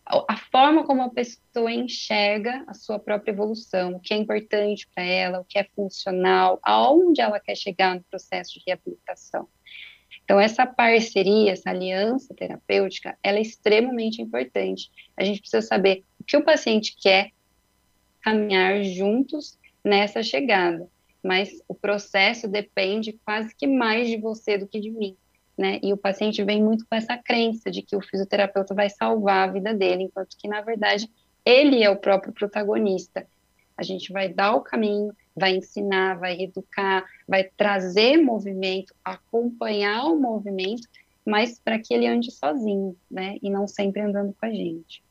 a 0.06 0.36
forma 0.50 0.84
como 0.84 1.02
a 1.02 1.10
pessoa 1.10 1.70
enxerga 1.70 2.64
a 2.66 2.74
sua 2.74 2.98
própria 2.98 3.30
evolução, 3.30 3.92
o 3.92 4.00
que 4.00 4.14
é 4.14 4.16
importante 4.16 4.88
para 4.92 5.04
ela, 5.04 5.40
o 5.40 5.44
que 5.44 5.58
é 5.58 5.64
funcional, 5.76 6.58
aonde 6.62 7.20
ela 7.20 7.38
quer 7.38 7.54
chegar 7.54 7.94
no 7.94 8.02
processo 8.04 8.54
de 8.54 8.62
reabilitação. 8.66 9.46
Então, 10.28 10.38
essa 10.38 10.66
parceria, 10.66 11.52
essa 11.52 11.70
aliança 11.70 12.34
terapêutica, 12.34 13.16
ela 13.22 13.38
é 13.38 13.40
extremamente 13.40 14.20
importante. 14.20 14.90
A 15.16 15.24
gente 15.24 15.40
precisa 15.40 15.62
saber 15.62 16.04
o 16.20 16.24
que 16.24 16.36
o 16.36 16.44
paciente 16.44 16.94
quer 17.00 17.30
caminhar 18.20 18.84
juntos 18.84 19.58
nessa 19.82 20.22
chegada, 20.22 20.86
mas 21.24 21.62
o 21.66 21.74
processo 21.74 22.46
depende 22.46 23.18
quase 23.24 23.56
que 23.56 23.66
mais 23.66 24.06
de 24.06 24.18
você 24.18 24.58
do 24.58 24.68
que 24.68 24.78
de 24.78 24.90
mim. 24.90 25.16
Né? 25.56 25.80
E 25.82 25.94
o 25.94 25.96
paciente 25.96 26.44
vem 26.44 26.62
muito 26.62 26.84
com 26.86 26.94
essa 26.94 27.16
crença 27.16 27.70
de 27.70 27.80
que 27.80 27.96
o 27.96 28.02
fisioterapeuta 28.02 28.74
vai 28.74 28.90
salvar 28.90 29.48
a 29.48 29.52
vida 29.52 29.72
dele, 29.72 30.02
enquanto 30.02 30.36
que, 30.36 30.46
na 30.46 30.60
verdade, 30.60 31.10
ele 31.42 31.82
é 31.82 31.88
o 31.88 31.96
próprio 31.96 32.34
protagonista. 32.34 33.26
A 33.78 33.82
gente 33.82 34.12
vai 34.12 34.28
dar 34.28 34.54
o 34.56 34.60
caminho, 34.60 35.10
vai 35.38 35.56
ensinar, 35.56 36.18
vai 36.18 36.40
educar, 36.40 37.04
vai 37.26 37.44
trazer 37.44 38.16
movimento, 38.18 38.94
acompanhar 39.04 40.04
o 40.04 40.18
movimento, 40.18 40.88
mas 41.24 41.60
para 41.62 41.78
que 41.78 41.94
ele 41.94 42.06
ande 42.06 42.30
sozinho, 42.30 42.96
né? 43.10 43.36
E 43.42 43.50
não 43.50 43.68
sempre 43.68 44.02
andando 44.02 44.34
com 44.38 44.46
a 44.46 44.50
gente. 44.50 45.02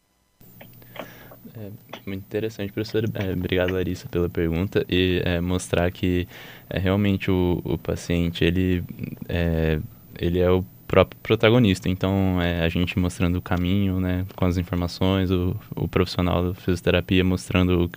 É 1.55 1.71
muito 2.05 2.23
interessante, 2.23 2.73
professor. 2.73 3.03
É, 3.13 3.33
obrigado, 3.33 3.71
Larissa, 3.71 4.09
pela 4.09 4.29
pergunta 4.29 4.85
e 4.89 5.21
é, 5.23 5.39
mostrar 5.39 5.91
que 5.91 6.27
é, 6.69 6.77
realmente 6.77 7.31
o, 7.31 7.61
o 7.63 7.77
paciente 7.77 8.43
ele 8.43 8.83
é, 9.29 9.79
ele 10.19 10.39
é 10.39 10.51
o 10.51 10.63
próprio 10.87 11.19
protagonista. 11.21 11.89
Então, 11.89 12.41
é, 12.41 12.63
a 12.63 12.69
gente 12.69 12.97
mostrando 12.97 13.37
o 13.37 13.41
caminho, 13.41 13.99
né, 13.99 14.25
com 14.35 14.45
as 14.45 14.57
informações, 14.57 15.29
o, 15.29 15.55
o 15.75 15.87
profissional 15.87 16.49
da 16.49 16.53
fisioterapia 16.53 17.23
mostrando 17.23 17.89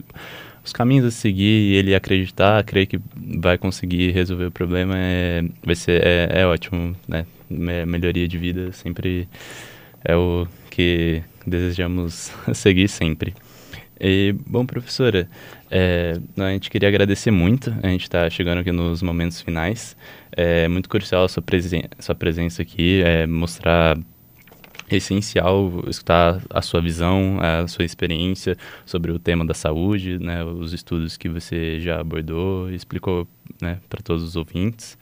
os 0.64 0.72
caminhos 0.72 1.07
a 1.07 1.11
seguir 1.11 1.72
e 1.72 1.74
ele 1.74 1.94
acreditar, 1.94 2.62
crer 2.64 2.87
que 2.87 3.00
vai 3.16 3.57
conseguir 3.57 4.11
resolver 4.11 4.46
o 4.46 4.50
problema 4.50 4.94
é, 4.96 5.42
vai 5.64 5.74
ser, 5.74 6.05
é, 6.05 6.40
é 6.40 6.46
ótimo, 6.46 6.94
né? 7.09 7.26
Melhoria 7.48 8.29
de 8.29 8.38
vida 8.38 8.70
sempre 8.72 9.29
é 10.05 10.14
o 10.14 10.46
que 10.70 11.22
desejamos 11.46 12.33
seguir 12.55 12.88
sempre. 12.88 13.35
E, 14.00 14.35
bom, 14.46 14.64
professora, 14.64 15.29
é, 15.70 16.18
a 16.37 16.50
gente 16.50 16.68
queria 16.68 16.88
agradecer 16.88 17.30
muito, 17.30 17.72
a 17.83 17.88
gente 17.88 18.02
está 18.02 18.28
chegando 18.28 18.59
aqui 18.59 18.72
nos 18.72 19.02
momentos 19.02 19.40
finais. 19.40 19.96
É 20.33 20.66
muito 20.68 20.88
crucial 20.88 21.24
a 21.24 21.28
sua, 21.28 21.42
presen 21.42 21.85
sua 21.98 22.14
presença 22.14 22.62
aqui, 22.62 23.02
é, 23.04 23.26
mostrar 23.26 23.96
é 24.90 24.96
essencial 24.96 25.85
escutar 25.87 26.42
a 26.50 26.61
sua 26.61 26.80
visão, 26.80 27.38
a 27.40 27.68
sua 27.68 27.85
experiência 27.85 28.56
sobre 28.85 29.12
o 29.12 29.20
tema 29.20 29.44
da 29.46 29.54
saúde, 29.54 30.18
né, 30.18 30.42
os 30.44 30.72
estudos 30.72 31.16
que 31.16 31.28
você 31.28 31.78
já 31.78 32.00
abordou 32.00 32.68
explicou 32.70 33.28
né, 33.62 33.78
para 33.88 34.02
todos 34.02 34.24
os 34.24 34.35
ouvintes. 34.35 34.98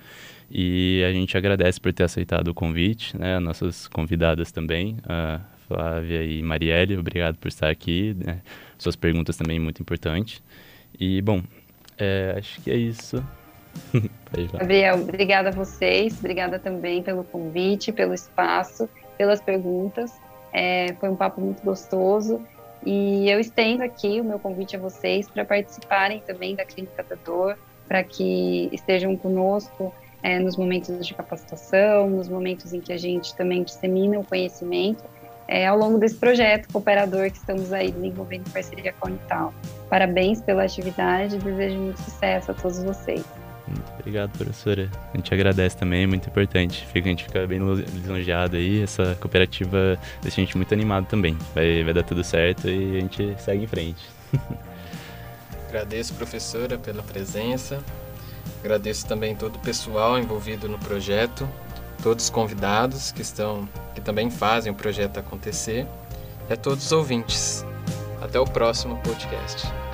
E 0.51 1.03
a 1.09 1.13
gente 1.13 1.37
agradece 1.39 1.81
por 1.81 1.93
ter 1.93 2.05
aceitado 2.05 2.49
o 2.49 2.55
convite, 2.55 3.17
né, 3.17 3.39
nossas 3.39 3.89
convidadas 3.89 4.53
também, 4.53 4.99
a 5.09 5.41
Flávia 5.67 6.23
e 6.23 6.43
Marielle, 6.43 6.99
obrigado 6.99 7.37
por 7.37 7.49
estar 7.49 7.71
aqui, 7.71 8.15
né, 8.19 8.43
suas 8.79 8.97
perguntas 8.97 9.37
também 9.37 9.59
muito 9.59 9.83
importantes. 9.83 10.43
E, 10.99 11.21
bom, 11.23 11.43
é, 11.97 12.35
acho 12.39 12.61
que 12.61 12.71
é 12.71 12.77
isso. 12.77 13.25
Gabriel, 14.53 15.01
obrigada 15.01 15.51
a 15.51 15.53
vocês, 15.53 16.19
obrigada 16.19 16.59
também 16.59 17.03
pelo 17.03 17.23
convite, 17.25 17.93
pelo 17.93 18.15
espaço 18.15 18.89
pelas 19.19 19.41
perguntas. 19.43 20.13
É, 20.53 20.95
foi 20.95 21.11
um 21.11 21.17
papo 21.17 21.41
muito 21.41 21.63
gostoso. 21.63 22.41
E 22.87 23.29
eu 23.29 23.41
estendo 23.41 23.83
aqui 23.83 24.21
o 24.21 24.25
meu 24.25 24.39
convite 24.39 24.77
a 24.77 24.79
vocês 24.79 25.29
para 25.29 25.45
participarem 25.45 26.21
também 26.21 26.55
da 26.55 26.65
Clínica 26.65 27.03
da 27.03 27.17
Dor, 27.17 27.59
para 27.89 28.05
que 28.05 28.69
estejam 28.73 29.15
conosco 29.17 29.93
é, 30.23 30.39
nos 30.39 30.57
momentos 30.57 31.05
de 31.05 31.13
capacitação, 31.13 32.09
nos 32.09 32.29
momentos 32.29 32.73
em 32.73 32.81
que 32.81 32.93
a 32.93 32.97
gente 32.97 33.35
também 33.37 33.65
dissemina 33.65 34.21
o 34.21 34.25
conhecimento 34.25 35.03
é, 35.49 35.67
ao 35.67 35.79
longo 35.79 35.99
desse 35.99 36.15
projeto 36.15 36.71
cooperador 36.71 37.31
que 37.31 37.39
estamos 37.39 37.73
aí 37.73 37.91
desenvolvendo 37.91 38.47
em 38.47 38.51
parceria 38.51 38.93
com 38.93 39.09
a 39.09 39.11
Unital. 39.11 39.55
Parabéns 39.89 40.43
pela 40.43 40.65
atividade 40.65 41.37
e 41.37 41.39
desejo 41.39 41.79
muito 41.79 42.01
sucesso 42.03 42.51
a 42.51 42.55
todos 42.55 42.83
vocês. 42.83 43.25
Obrigado, 43.99 44.31
professora. 44.37 44.91
A 45.13 45.17
gente 45.17 45.33
agradece 45.33 45.77
também, 45.77 46.05
é 46.05 46.07
muito 46.07 46.29
importante. 46.29 46.87
Fica, 46.87 47.09
a 47.09 47.11
gente 47.11 47.25
fica 47.25 47.47
bem 47.47 47.59
lisonjeado 47.59 48.57
aí. 48.57 48.83
Essa 48.83 49.15
cooperativa 49.21 49.99
deixa 50.23 50.41
a 50.41 50.45
gente 50.45 50.57
muito 50.57 50.73
animado 50.73 51.07
também. 51.07 51.37
Vai, 51.55 51.83
vai 51.83 51.93
dar 51.93 52.03
tudo 52.03 52.23
certo 52.23 52.69
e 52.69 52.97
a 52.97 53.01
gente 53.01 53.35
segue 53.39 53.65
em 53.65 53.67
frente. 53.67 54.03
Agradeço, 55.69 56.15
professora, 56.15 56.79
pela 56.79 57.03
presença. 57.03 57.83
Agradeço 58.61 59.07
também 59.07 59.37
todo 59.37 59.57
o 59.57 59.59
pessoal 59.59 60.19
envolvido 60.19 60.69
no 60.69 60.79
projeto, 60.79 61.49
todos 62.03 62.25
os 62.25 62.31
convidados 62.31 63.13
que 63.13 63.23
estão, 63.23 63.69
que 63.95 64.01
também 64.01 64.31
fazem 64.31 64.73
o 64.73 64.75
projeto 64.75 65.19
acontecer, 65.19 65.87
e 66.49 66.53
a 66.53 66.57
todos 66.57 66.87
os 66.87 66.93
ouvintes. 66.93 67.65
Até 68.21 68.39
o 68.39 68.45
próximo 68.45 68.99
podcast. 69.03 69.88